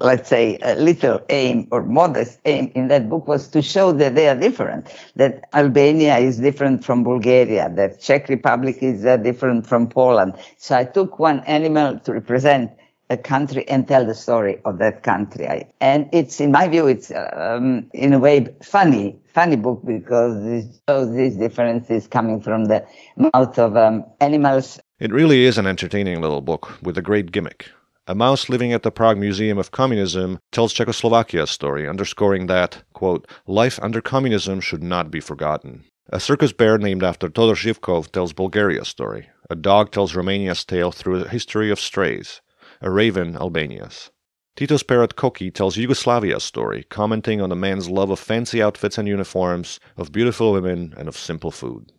let's 0.00 0.28
say 0.28 0.58
a 0.62 0.74
little 0.74 1.20
aim 1.28 1.68
or 1.70 1.84
modest 1.84 2.40
aim 2.44 2.72
in 2.74 2.88
that 2.88 3.08
book 3.08 3.28
was 3.28 3.46
to 3.50 3.62
show 3.62 3.92
that 3.92 4.16
they 4.16 4.28
are 4.28 4.38
different, 4.38 4.92
that 5.14 5.48
Albania 5.54 6.18
is 6.18 6.38
different 6.38 6.84
from 6.84 7.04
Bulgaria, 7.04 7.70
that 7.76 8.00
Czech 8.00 8.28
Republic 8.28 8.78
is 8.80 9.06
uh, 9.06 9.18
different 9.18 9.68
from 9.68 9.88
Poland. 9.88 10.34
So 10.58 10.74
I 10.76 10.84
took 10.84 11.20
one 11.20 11.40
animal 11.46 12.00
to 12.00 12.12
represent 12.12 12.72
a 13.14 13.16
country 13.16 13.66
and 13.68 13.88
tell 13.88 14.04
the 14.04 14.14
story 14.14 14.60
of 14.64 14.78
that 14.78 15.02
country. 15.02 15.66
And 15.80 16.08
it's, 16.12 16.40
in 16.40 16.52
my 16.52 16.68
view, 16.68 16.86
it's 16.86 17.10
um, 17.10 17.88
in 17.94 18.12
a 18.12 18.18
way 18.18 18.54
funny, 18.62 19.16
funny 19.32 19.56
book 19.56 19.80
because 19.86 20.36
it 20.44 20.66
shows 20.86 21.14
these 21.14 21.36
differences 21.36 22.06
coming 22.06 22.40
from 22.42 22.66
the 22.66 22.84
mouth 23.16 23.58
of 23.58 23.76
um, 23.76 24.04
animals. 24.20 24.78
It 24.98 25.12
really 25.12 25.44
is 25.44 25.56
an 25.58 25.66
entertaining 25.66 26.20
little 26.20 26.42
book 26.42 26.82
with 26.82 26.98
a 26.98 27.02
great 27.02 27.32
gimmick. 27.32 27.70
A 28.06 28.14
mouse 28.14 28.50
living 28.50 28.72
at 28.74 28.82
the 28.82 28.90
Prague 28.90 29.16
Museum 29.16 29.56
of 29.56 29.70
Communism 29.70 30.38
tells 30.52 30.74
Czechoslovakia's 30.74 31.50
story, 31.50 31.88
underscoring 31.88 32.48
that, 32.48 32.82
quote, 32.92 33.26
life 33.46 33.78
under 33.82 34.02
communism 34.02 34.60
should 34.60 34.82
not 34.82 35.10
be 35.10 35.20
forgotten. 35.20 35.84
A 36.10 36.20
circus 36.20 36.52
bear 36.52 36.76
named 36.76 37.02
after 37.02 37.30
Todor 37.30 37.56
Zhivkov 37.56 38.12
tells 38.12 38.34
Bulgaria's 38.34 38.88
story. 38.88 39.30
A 39.48 39.56
dog 39.56 39.90
tells 39.90 40.14
Romania's 40.14 40.64
tale 40.64 40.92
through 40.92 41.24
a 41.24 41.28
history 41.28 41.70
of 41.70 41.80
strays 41.80 42.42
a 42.80 42.90
raven 42.90 43.36
Albania's. 43.36 44.10
Tito's 44.56 44.84
parrot 44.84 45.16
Koki 45.16 45.50
tells 45.50 45.76
Yugoslavia's 45.76 46.44
story, 46.44 46.84
commenting 46.88 47.40
on 47.40 47.50
the 47.50 47.56
man's 47.56 47.90
love 47.90 48.10
of 48.10 48.20
fancy 48.20 48.62
outfits 48.62 48.98
and 48.98 49.08
uniforms, 49.08 49.80
of 49.96 50.12
beautiful 50.12 50.52
women, 50.52 50.94
and 50.96 51.08
of 51.08 51.16
simple 51.16 51.50
food. 51.50 51.90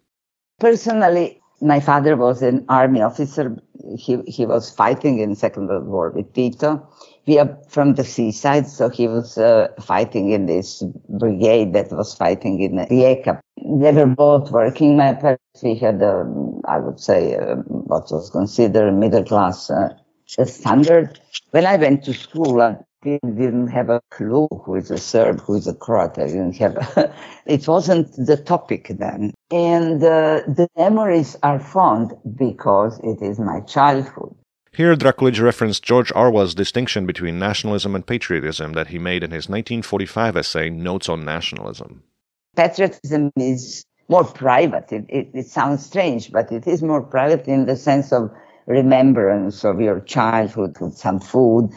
Personally, 0.59 1.41
my 1.61 1.81
father 1.81 2.15
was 2.15 2.41
an 2.41 2.65
army 2.69 3.01
officer. 3.01 3.57
He, 3.97 4.21
he 4.25 4.45
was 4.45 4.69
fighting 4.69 5.19
in 5.19 5.35
Second 5.35 5.67
World 5.67 5.87
War 5.87 6.11
with 6.11 6.33
Tito. 6.33 6.87
We 7.27 7.39
are 7.39 7.57
from 7.67 7.95
the 7.95 8.05
seaside, 8.05 8.67
so 8.67 8.87
he 8.87 9.09
was 9.09 9.37
uh, 9.37 9.67
fighting 9.81 10.31
in 10.31 10.45
this 10.45 10.81
brigade 11.09 11.73
that 11.73 11.91
was 11.91 12.13
fighting 12.13 12.61
in 12.61 12.73
Rijeka. 12.73 13.39
they 13.57 13.91
were 13.91 14.05
both 14.05 14.51
working. 14.51 14.95
My 14.95 15.13
parents, 15.13 15.41
we 15.61 15.75
had, 15.75 16.01
um, 16.03 16.61
I 16.65 16.77
would 16.79 16.99
say, 16.99 17.35
uh, 17.35 17.55
what 17.67 18.11
was 18.11 18.29
considered 18.29 18.93
middle 18.93 19.23
class 19.23 19.69
uh, 19.69 19.89
standard. 20.25 21.19
When 21.51 21.65
I 21.65 21.77
went 21.77 22.03
to 22.05 22.13
school, 22.13 22.61
I 22.61 22.77
didn't 23.03 23.67
have 23.67 23.89
a 23.89 24.01
clue 24.11 24.47
who 24.63 24.75
is 24.75 24.91
a 24.91 24.97
Serb, 24.97 25.39
who 25.41 25.55
is 25.55 25.67
a 25.67 25.73
Croat. 25.73 26.17
I 26.17 26.27
didn't 26.27 26.57
have, 26.57 27.13
it 27.45 27.67
wasn't 27.67 28.11
the 28.15 28.37
topic 28.37 28.91
then. 28.97 29.33
And 29.51 30.03
uh, 30.03 30.41
the 30.47 30.67
memories 30.75 31.37
are 31.43 31.59
fond 31.59 32.13
because 32.35 32.99
it 33.03 33.21
is 33.21 33.39
my 33.39 33.61
childhood. 33.61 34.35
Here, 34.73 34.93
Drakulic 34.95 35.41
referenced 35.41 35.83
George 35.83 36.11
Orwell's 36.13 36.53
distinction 36.53 37.05
between 37.05 37.39
nationalism 37.39 37.95
and 37.95 38.05
patriotism 38.05 38.73
that 38.73 38.87
he 38.87 38.99
made 38.99 39.23
in 39.23 39.31
his 39.31 39.47
1945 39.47 40.35
essay, 40.35 40.69
Notes 40.69 41.07
on 41.07 41.23
Nationalism. 41.23 42.03
Patriotism 42.57 43.31
is 43.37 43.85
more 44.09 44.25
private. 44.25 44.91
It, 44.91 45.05
it, 45.07 45.29
it 45.33 45.47
sounds 45.47 45.85
strange, 45.85 46.29
but 46.31 46.51
it 46.51 46.67
is 46.67 46.83
more 46.83 47.01
private 47.01 47.47
in 47.47 47.65
the 47.65 47.77
sense 47.77 48.11
of 48.11 48.31
remembrance 48.67 49.63
of 49.63 49.81
your 49.81 49.99
childhood 50.01 50.77
with 50.79 50.95
some 50.97 51.19
food, 51.19 51.69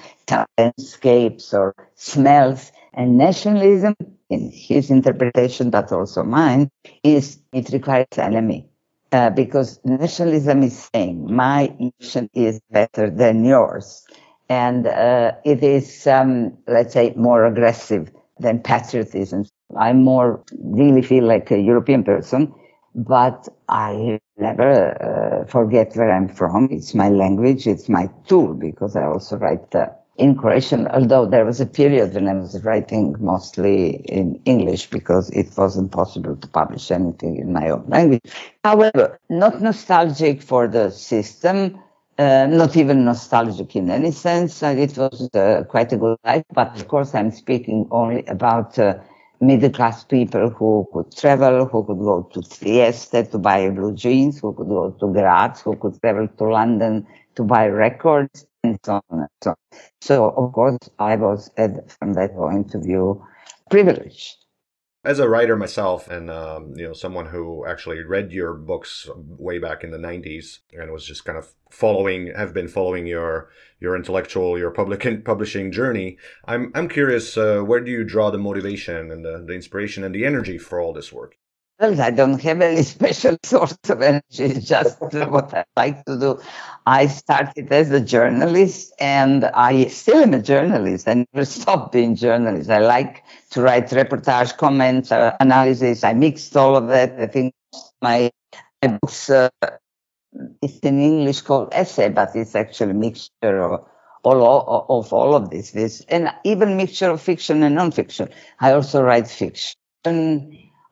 landscapes 0.59 1.55
or 1.55 1.75
smells. 1.95 2.73
And 2.95 3.17
nationalism, 3.17 3.95
in 4.29 4.51
his 4.53 4.91
interpretation, 4.91 5.71
but 5.71 5.93
also 5.93 6.23
mine, 6.23 6.71
is 7.03 7.39
it 7.53 7.71
requires 7.71 8.07
enemy 8.17 8.69
uh, 9.13 9.31
because 9.31 9.81
nationalism 9.85 10.63
is 10.63 10.89
saying 10.95 11.33
my 11.35 11.73
nation 11.79 12.29
is 12.35 12.61
better 12.71 13.11
than 13.11 13.45
yours. 13.45 14.05
And 14.49 14.87
uh, 14.87 15.33
it 15.45 15.63
is, 15.63 16.07
um, 16.07 16.57
let's 16.67 16.95
say, 16.95 17.13
more 17.17 17.45
aggressive 17.47 18.11
than 18.39 18.61
patriotism. 18.61 19.45
I 19.79 19.93
more 19.93 20.43
really 20.59 21.03
feel 21.03 21.25
like 21.25 21.51
a 21.51 21.59
European 21.61 22.05
person, 22.05 22.55
but 22.95 23.49
I 23.69 24.21
never 24.39 25.43
uh, 25.43 25.47
forget 25.47 25.95
where 25.97 26.11
I'm 26.11 26.29
from. 26.29 26.69
It's 26.71 26.95
my 26.95 27.09
language. 27.09 27.67
It's 27.67 27.89
my 27.89 28.09
tool 28.27 28.55
because 28.55 28.97
I 28.97 29.05
also 29.05 29.37
write 29.37 29.75
uh, 29.75 29.89
in 30.17 30.37
Croatian, 30.37 30.89
although 30.89 31.27
there 31.27 31.45
was 31.45 31.61
a 31.61 31.67
period 31.67 32.15
when 32.15 32.29
I 32.29 32.35
was 32.35 32.63
writing 32.65 33.15
mostly 33.21 33.97
in 33.97 34.41
English 34.45 34.91
because 34.91 35.31
it 35.31 35.49
wasn't 35.57 35.93
possible 35.93 36.35
to 36.37 36.49
publish 36.49 36.91
anything 36.91 37.37
in 37.37 37.53
my 37.53 37.71
own 37.71 37.85
language. 37.89 38.21
However, 38.65 39.19
not 39.31 39.63
nostalgic 39.63 40.43
for 40.43 40.67
the 40.67 40.91
system, 40.91 41.79
uh, 42.19 42.47
not 42.51 42.77
even 42.77 43.05
nostalgic 43.05 43.77
in 43.77 43.91
any 43.91 44.11
sense. 44.11 44.61
It 44.63 44.99
was 44.99 45.29
uh, 45.35 45.63
quite 45.69 45.93
a 45.93 45.97
good 45.97 46.19
life, 46.25 46.45
but 46.53 46.75
of 46.75 46.89
course 46.89 47.15
I'm 47.15 47.31
speaking 47.31 47.87
only 47.93 48.27
about 48.27 48.77
uh, 48.79 48.99
middle 49.41 49.71
class 49.71 50.05
people 50.05 50.51
who 50.51 50.87
could 50.93 51.15
travel, 51.17 51.67
who 51.67 51.85
could 51.85 51.99
go 51.99 52.23
to 52.33 52.43
Trieste 52.43 53.31
to 53.31 53.39
buy 53.39 53.71
blue 53.71 53.95
jeans, 53.95 54.41
who 54.41 54.53
could 54.53 54.69
go 54.69 54.91
to 54.91 55.13
Graz, 55.13 55.61
who 55.61 55.77
could 55.77 56.01
travel 56.01 56.29
to 56.29 56.45
London 56.45 57.07
to 57.37 57.45
buy 57.45 57.67
records 57.67 58.47
and 58.65 58.79
so 58.85 59.01
on 59.11 59.21
and 59.21 59.29
so 59.43 59.51
on. 59.51 59.57
So, 60.01 60.31
of 60.31 60.53
course, 60.53 60.79
I 60.99 61.17
was, 61.17 61.51
from 61.57 62.15
that 62.15 62.35
point 62.35 62.75
of 62.75 62.83
view, 62.83 63.25
privileged. 63.71 64.37
As 65.05 65.21
a 65.21 65.29
writer 65.29 65.57
myself, 65.57 66.09
and 66.09 66.29
um, 66.29 66.75
you 66.77 66.85
know, 66.85 66.93
someone 66.93 67.27
who 67.27 67.65
actually 67.65 68.03
read 68.03 68.33
your 68.33 68.53
books 68.53 69.09
way 69.17 69.59
back 69.59 69.85
in 69.85 69.91
the 69.91 69.97
'90s, 69.97 70.59
and 70.73 70.93
was 70.93 71.07
just 71.07 71.25
kind 71.25 71.39
of 71.39 71.55
following, 71.71 72.33
have 72.37 72.53
been 72.53 72.69
following 72.69 73.07
your 73.07 73.49
your 73.81 73.95
intellectual, 73.95 74.59
your 74.59 74.73
public 74.73 75.25
publishing 75.25 75.71
journey. 75.71 76.19
I'm 76.47 76.73
I'm 76.75 76.89
curious, 76.89 77.37
uh, 77.37 77.61
where 77.61 77.81
do 77.81 77.93
you 77.93 78.03
draw 78.03 78.31
the 78.31 78.39
motivation 78.39 79.13
and 79.13 79.25
the, 79.25 79.45
the 79.47 79.55
inspiration 79.55 80.03
and 80.03 80.15
the 80.15 80.27
energy 80.27 80.59
for 80.59 80.81
all 80.81 80.93
this 80.93 81.13
work? 81.13 81.38
Well, 81.81 82.01
I 82.01 82.11
don't 82.11 82.41
have 82.43 82.61
any 82.61 82.83
special 82.95 83.37
source 83.45 83.77
of 83.89 84.03
energy. 84.03 84.45
It's 84.45 84.67
just 84.67 85.01
what 85.01 85.55
I 85.55 85.65
like 85.77 86.05
to 86.07 86.19
do. 86.19 86.41
I 86.87 87.07
started 87.07 87.73
as 87.73 87.91
a 87.93 88.01
journalist 88.01 88.93
and 88.99 89.45
I 89.45 89.87
still 89.87 90.19
am 90.19 90.35
a 90.35 90.43
journalist. 90.43 91.07
I 91.09 91.25
never 91.33 91.45
stopped 91.45 91.93
being 91.93 92.17
journalist. 92.17 92.71
I 92.71 92.79
like 92.79 93.23
to 93.51 93.63
write 93.63 93.89
reportage, 93.91 94.57
comments, 94.57 95.13
uh, 95.13 95.37
analysis. 95.41 96.03
I 96.03 96.15
mixed 96.15 96.57
all 96.57 96.77
of 96.77 96.89
that. 96.89 97.21
I 97.21 97.27
think 97.27 97.55
my, 98.03 98.31
my 98.83 98.99
books, 99.01 99.31
uh, 99.31 99.51
it's 100.63 100.79
in 100.81 101.01
English 101.01 101.43
called 101.43 101.69
essay, 101.73 102.09
but 102.09 102.35
it's 102.35 102.57
actually 102.57 102.91
a 102.91 102.95
mixture 102.95 103.61
of 103.63 103.85
all, 104.25 104.87
of 104.89 105.13
all 105.13 105.35
of 105.37 105.51
this, 105.51 105.71
this, 105.71 106.05
and 106.09 106.33
even 106.45 106.77
mixture 106.77 107.11
of 107.11 107.21
fiction 107.23 107.63
and 107.63 107.77
non-fiction. 107.77 108.29
I 108.61 108.73
also 108.73 109.03
write 109.03 109.29
fiction 109.29 109.75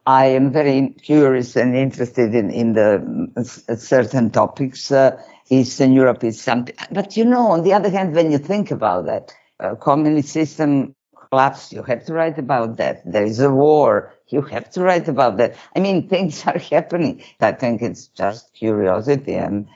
I 0.06 0.26
am 0.26 0.52
very 0.52 0.90
curious 1.02 1.56
and 1.56 1.74
interested 1.74 2.34
in, 2.34 2.50
in 2.50 2.74
the 2.74 3.76
certain 3.76 4.30
topics. 4.30 4.92
Uh, 4.92 5.20
Eastern 5.50 5.92
Europe 5.92 6.22
is 6.22 6.40
something, 6.40 6.74
but 6.92 7.16
you 7.16 7.24
know, 7.24 7.48
on 7.48 7.62
the 7.62 7.72
other 7.72 7.90
hand, 7.90 8.14
when 8.14 8.30
you 8.30 8.38
think 8.38 8.70
about 8.70 9.06
that, 9.06 9.34
communist 9.80 10.28
system 10.28 10.94
collapse, 11.30 11.72
you 11.72 11.82
have 11.82 12.04
to 12.04 12.12
write 12.12 12.38
about 12.38 12.76
that. 12.76 13.02
There 13.10 13.24
is 13.24 13.40
a 13.40 13.50
war, 13.50 14.14
you 14.28 14.42
have 14.42 14.70
to 14.70 14.82
write 14.82 15.08
about 15.08 15.38
that. 15.38 15.56
I 15.74 15.80
mean, 15.80 16.08
things 16.14 16.46
are 16.46 16.58
happening. 16.58 17.22
I 17.40 17.52
think 17.52 17.82
it's 17.82 18.06
just 18.08 18.54
curiosity, 18.54 19.34
and 19.34 19.68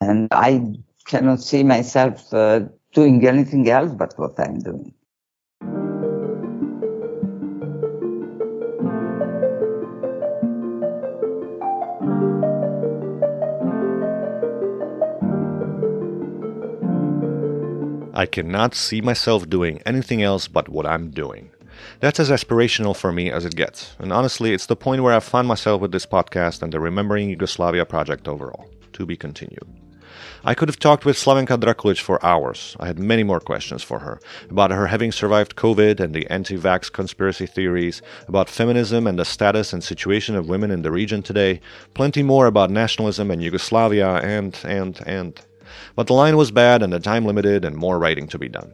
and 0.00 0.28
I 0.30 0.76
cannot 1.06 1.40
see 1.40 1.62
myself 1.62 2.32
uh, 2.32 2.60
doing 2.92 3.26
anything 3.26 3.68
else 3.68 3.92
but 3.92 4.14
what 4.18 4.38
I'm 4.38 4.60
doing. 4.60 4.94
I 18.24 18.26
cannot 18.26 18.74
see 18.74 19.02
myself 19.02 19.50
doing 19.50 19.82
anything 19.84 20.22
else 20.22 20.48
but 20.48 20.70
what 20.70 20.86
I'm 20.86 21.10
doing. 21.10 21.50
That's 22.00 22.18
as 22.18 22.30
aspirational 22.30 22.96
for 22.96 23.12
me 23.12 23.30
as 23.30 23.44
it 23.44 23.54
gets, 23.54 23.94
and 23.98 24.14
honestly, 24.14 24.54
it's 24.54 24.64
the 24.64 24.76
point 24.76 25.02
where 25.02 25.12
I've 25.12 25.24
found 25.24 25.46
myself 25.46 25.82
with 25.82 25.92
this 25.92 26.06
podcast 26.06 26.62
and 26.62 26.72
the 26.72 26.80
Remembering 26.80 27.28
Yugoslavia 27.28 27.84
project 27.84 28.26
overall. 28.26 28.66
To 28.94 29.04
be 29.04 29.14
continued. 29.14 29.68
I 30.42 30.54
could 30.54 30.70
have 30.70 30.78
talked 30.78 31.04
with 31.04 31.16
Slavenka 31.16 31.58
Drakulic 31.58 32.00
for 32.00 32.24
hours. 32.24 32.78
I 32.80 32.86
had 32.86 32.98
many 32.98 33.24
more 33.24 33.40
questions 33.40 33.82
for 33.82 33.98
her 33.98 34.18
about 34.48 34.70
her 34.70 34.86
having 34.86 35.12
survived 35.12 35.56
COVID 35.56 36.00
and 36.00 36.14
the 36.14 36.26
anti 36.28 36.56
vax 36.56 36.90
conspiracy 36.90 37.44
theories, 37.44 38.00
about 38.26 38.48
feminism 38.48 39.06
and 39.06 39.18
the 39.18 39.26
status 39.26 39.74
and 39.74 39.84
situation 39.84 40.34
of 40.34 40.48
women 40.48 40.70
in 40.70 40.80
the 40.80 40.90
region 40.90 41.22
today, 41.22 41.60
plenty 41.92 42.22
more 42.22 42.46
about 42.46 42.70
nationalism 42.70 43.30
and 43.30 43.42
Yugoslavia, 43.42 44.14
and, 44.22 44.58
and, 44.64 45.02
and. 45.04 45.42
But 45.96 46.06
the 46.06 46.14
line 46.14 46.36
was 46.36 46.50
bad 46.50 46.82
and 46.82 46.92
the 46.92 47.00
time 47.00 47.24
limited 47.24 47.64
and 47.64 47.76
more 47.76 47.98
writing 47.98 48.26
to 48.28 48.38
be 48.38 48.48
done. 48.48 48.72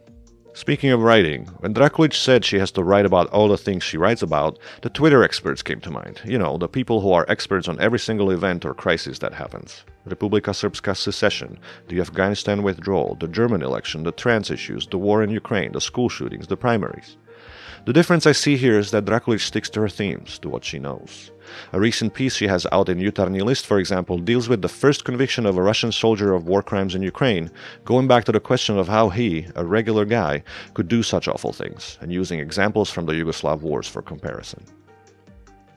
Speaking 0.53 0.91
of 0.91 1.01
writing, 1.01 1.47
when 1.61 1.73
Drakulic 1.73 2.13
said 2.13 2.45
she 2.45 2.59
has 2.59 2.73
to 2.73 2.83
write 2.83 3.07
about 3.07 3.29
all 3.29 3.49
the 3.49 3.57
things 3.57 3.85
she 3.85 3.97
writes 3.97 4.21
about, 4.21 4.59
the 4.83 4.91
Twitter 4.91 5.23
experts 5.23 5.63
came 5.63 5.81
to 5.81 5.93
mind. 5.93 6.21
You 6.25 6.39
know, 6.39 6.59
the 6.59 6.69
people 6.69 7.01
who 7.01 7.13
are 7.13 7.25
experts 7.29 7.69
on 7.69 7.81
every 7.81 8.01
single 8.01 8.33
event 8.33 8.65
or 8.65 8.75
crisis 8.75 9.21
that 9.21 9.33
happens. 9.33 9.85
Republika 10.09 10.51
Srpska 10.51 10.97
secession, 10.97 11.59
the 11.89 12.01
Afghanistan 12.01 12.65
withdrawal, 12.65 13.17
the 13.21 13.29
German 13.29 13.63
election, 13.63 14.03
the 14.03 14.13
trans 14.13 14.51
issues, 14.51 14.87
the 14.89 14.99
war 14.99 15.23
in 15.23 15.31
Ukraine, 15.31 15.73
the 15.73 15.81
school 15.81 16.09
shootings, 16.09 16.49
the 16.49 16.57
primaries. 16.57 17.17
The 17.87 17.95
difference 17.95 18.27
I 18.27 18.33
see 18.33 18.59
here 18.59 18.79
is 18.79 18.91
that 18.91 19.07
Drakulic 19.07 19.41
sticks 19.41 19.71
to 19.71 19.81
her 19.81 19.89
themes, 19.89 20.39
to 20.41 20.51
what 20.51 20.65
she 20.65 20.79
knows. 20.79 21.31
A 21.73 21.81
recent 21.81 22.13
piece 22.13 22.37
she 22.37 22.47
has 22.47 22.67
out 22.73 22.91
in 22.91 22.99
Jutarnji 22.99 23.43
List, 23.43 23.67
for 23.67 23.79
example, 23.79 24.19
deals 24.19 24.51
with 24.51 24.61
the 24.61 24.69
first 24.69 25.05
conviction 25.05 25.47
of 25.47 25.57
a 25.57 25.63
Russian 25.63 25.91
soldier 25.91 26.35
of 26.35 26.47
war 26.47 26.63
crimes 26.63 26.95
in 26.95 27.03
Ukraine, 27.03 27.51
going 27.87 28.07
back 28.07 28.25
to 28.25 28.33
the 28.33 28.39
question 28.39 28.79
of 28.79 28.87
how 28.87 29.09
he, 29.09 29.47
a 29.57 29.65
regular 29.65 30.05
guy, 30.05 30.43
could 30.75 30.89
do 30.89 31.03
such 31.03 31.27
awful 31.27 31.55
things, 31.55 31.97
and 32.03 32.13
using 32.13 32.39
examples 32.39 32.91
from 32.91 33.07
the 33.07 33.15
Yugoslav 33.15 33.63
wars 33.63 33.89
for 33.89 34.03
comparison. 34.03 34.63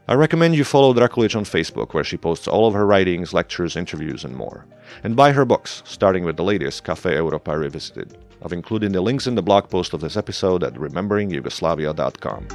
I 0.10 0.16
recommend 0.16 0.56
you 0.56 0.66
follow 0.66 0.94
Drakulic 0.94 1.38
on 1.38 1.46
Facebook, 1.46 1.94
where 1.94 2.04
she 2.04 2.18
posts 2.18 2.50
all 2.50 2.68
of 2.68 2.74
her 2.74 2.86
writings, 2.86 3.34
lectures, 3.34 3.78
interviews, 3.78 4.26
and 4.26 4.36
more. 4.36 4.66
And 5.06 5.16
buy 5.16 5.32
her 5.32 5.46
books, 5.46 5.82
starting 5.86 6.26
with 6.26 6.36
the 6.36 6.44
latest, 6.44 6.84
Cafe 6.84 7.14
Europa 7.14 7.58
Revisited. 7.58 8.18
I've 8.44 8.52
included 8.52 8.92
the 8.92 9.00
links 9.00 9.26
in 9.26 9.36
the 9.36 9.42
blog 9.42 9.70
post 9.70 9.94
of 9.94 10.02
this 10.02 10.18
episode 10.18 10.64
at 10.64 10.74
rememberingyugoslavia.com. 10.74 12.48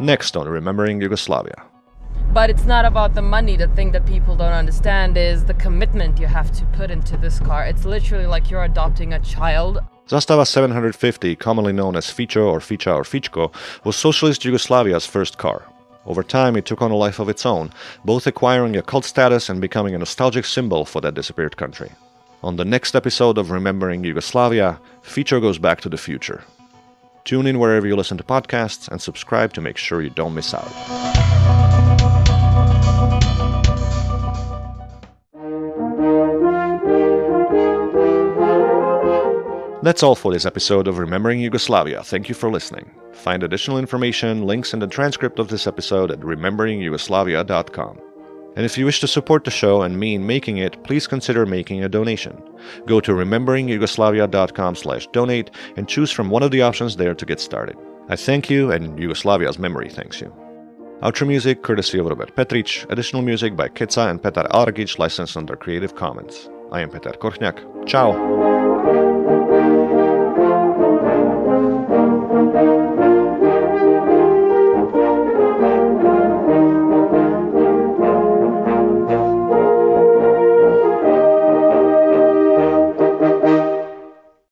Next 0.00 0.36
on 0.36 0.48
Remembering 0.48 1.00
Yugoslavia. 1.00 1.54
But 2.32 2.50
it's 2.50 2.64
not 2.64 2.84
about 2.84 3.14
the 3.14 3.22
money. 3.22 3.56
The 3.56 3.68
thing 3.68 3.92
that 3.92 4.04
people 4.04 4.34
don't 4.34 4.52
understand 4.52 5.16
is 5.16 5.44
the 5.44 5.54
commitment 5.54 6.18
you 6.18 6.26
have 6.26 6.50
to 6.58 6.64
put 6.76 6.90
into 6.90 7.16
this 7.16 7.38
car. 7.38 7.64
It's 7.64 7.84
literally 7.84 8.26
like 8.26 8.50
you're 8.50 8.64
adopting 8.64 9.12
a 9.14 9.20
child. 9.20 9.78
Zastava 10.08 10.46
750, 10.46 11.34
commonly 11.36 11.72
known 11.72 11.96
as 11.96 12.10
Fico 12.10 12.50
or 12.50 12.60
Ficha 12.60 12.94
or 12.94 13.04
Fichko, 13.04 13.54
was 13.84 13.96
Socialist 13.96 14.42
Yugoslavia's 14.42 15.06
first 15.06 15.38
car. 15.38 15.64
Over 16.04 16.22
time, 16.22 16.56
it 16.56 16.66
took 16.66 16.82
on 16.82 16.90
a 16.90 16.96
life 16.96 17.18
of 17.18 17.30
its 17.30 17.46
own, 17.46 17.72
both 18.04 18.26
acquiring 18.26 18.76
a 18.76 18.82
cult 18.82 19.06
status 19.06 19.48
and 19.48 19.62
becoming 19.62 19.94
a 19.94 19.98
nostalgic 19.98 20.44
symbol 20.44 20.84
for 20.84 21.00
that 21.00 21.14
disappeared 21.14 21.56
country. 21.56 21.90
On 22.42 22.56
the 22.56 22.64
next 22.66 22.94
episode 22.94 23.38
of 23.38 23.50
Remembering 23.50 24.04
Yugoslavia, 24.04 24.78
Fico 25.00 25.40
goes 25.40 25.56
back 25.56 25.80
to 25.80 25.88
the 25.88 25.96
future. 25.96 26.44
Tune 27.24 27.46
in 27.46 27.58
wherever 27.58 27.86
you 27.86 27.96
listen 27.96 28.18
to 28.18 28.24
podcasts 28.24 28.86
and 28.88 29.00
subscribe 29.00 29.54
to 29.54 29.62
make 29.62 29.78
sure 29.78 30.02
you 30.02 30.10
don't 30.10 30.34
miss 30.34 30.52
out. 30.52 31.73
That's 39.84 40.02
all 40.02 40.14
for 40.14 40.32
this 40.32 40.46
episode 40.46 40.88
of 40.88 40.96
Remembering 40.96 41.40
Yugoslavia. 41.40 42.02
Thank 42.02 42.30
you 42.30 42.34
for 42.34 42.50
listening. 42.50 42.90
Find 43.12 43.42
additional 43.42 43.76
information, 43.76 44.46
links, 44.46 44.72
and 44.72 44.80
the 44.80 44.86
transcript 44.86 45.38
of 45.38 45.48
this 45.48 45.66
episode 45.66 46.10
at 46.10 46.20
rememberingyugoslavia.com. 46.20 48.00
And 48.56 48.64
if 48.64 48.78
you 48.78 48.86
wish 48.86 49.00
to 49.00 49.06
support 49.06 49.44
the 49.44 49.50
show 49.50 49.82
and 49.82 50.00
me 50.00 50.14
in 50.14 50.26
making 50.26 50.56
it, 50.56 50.82
please 50.84 51.06
consider 51.06 51.44
making 51.44 51.84
a 51.84 51.90
donation. 51.90 52.42
Go 52.86 52.98
to 53.00 53.12
rememberingyugoslavia.com 53.12 54.74
slash 54.74 55.06
donate 55.08 55.50
and 55.76 55.86
choose 55.86 56.10
from 56.10 56.30
one 56.30 56.42
of 56.42 56.50
the 56.50 56.62
options 56.62 56.96
there 56.96 57.14
to 57.14 57.26
get 57.26 57.38
started. 57.38 57.76
I 58.08 58.16
thank 58.16 58.48
you, 58.48 58.72
and 58.72 58.98
Yugoslavia's 58.98 59.58
memory 59.58 59.90
thanks 59.90 60.18
you. 60.18 60.34
Outro 61.02 61.26
music 61.26 61.62
courtesy 61.62 61.98
of 61.98 62.06
Robert 62.06 62.34
Petric, 62.34 62.86
additional 62.88 63.20
music 63.20 63.54
by 63.54 63.68
Keca 63.68 64.08
and 64.08 64.22
Petar 64.22 64.46
Argic 64.50 64.98
licensed 64.98 65.36
under 65.36 65.56
Creative 65.56 65.94
Commons. 65.94 66.48
I 66.72 66.80
am 66.80 66.88
Petar 66.88 67.12
Korchniak. 67.18 67.86
Ciao! 67.86 68.63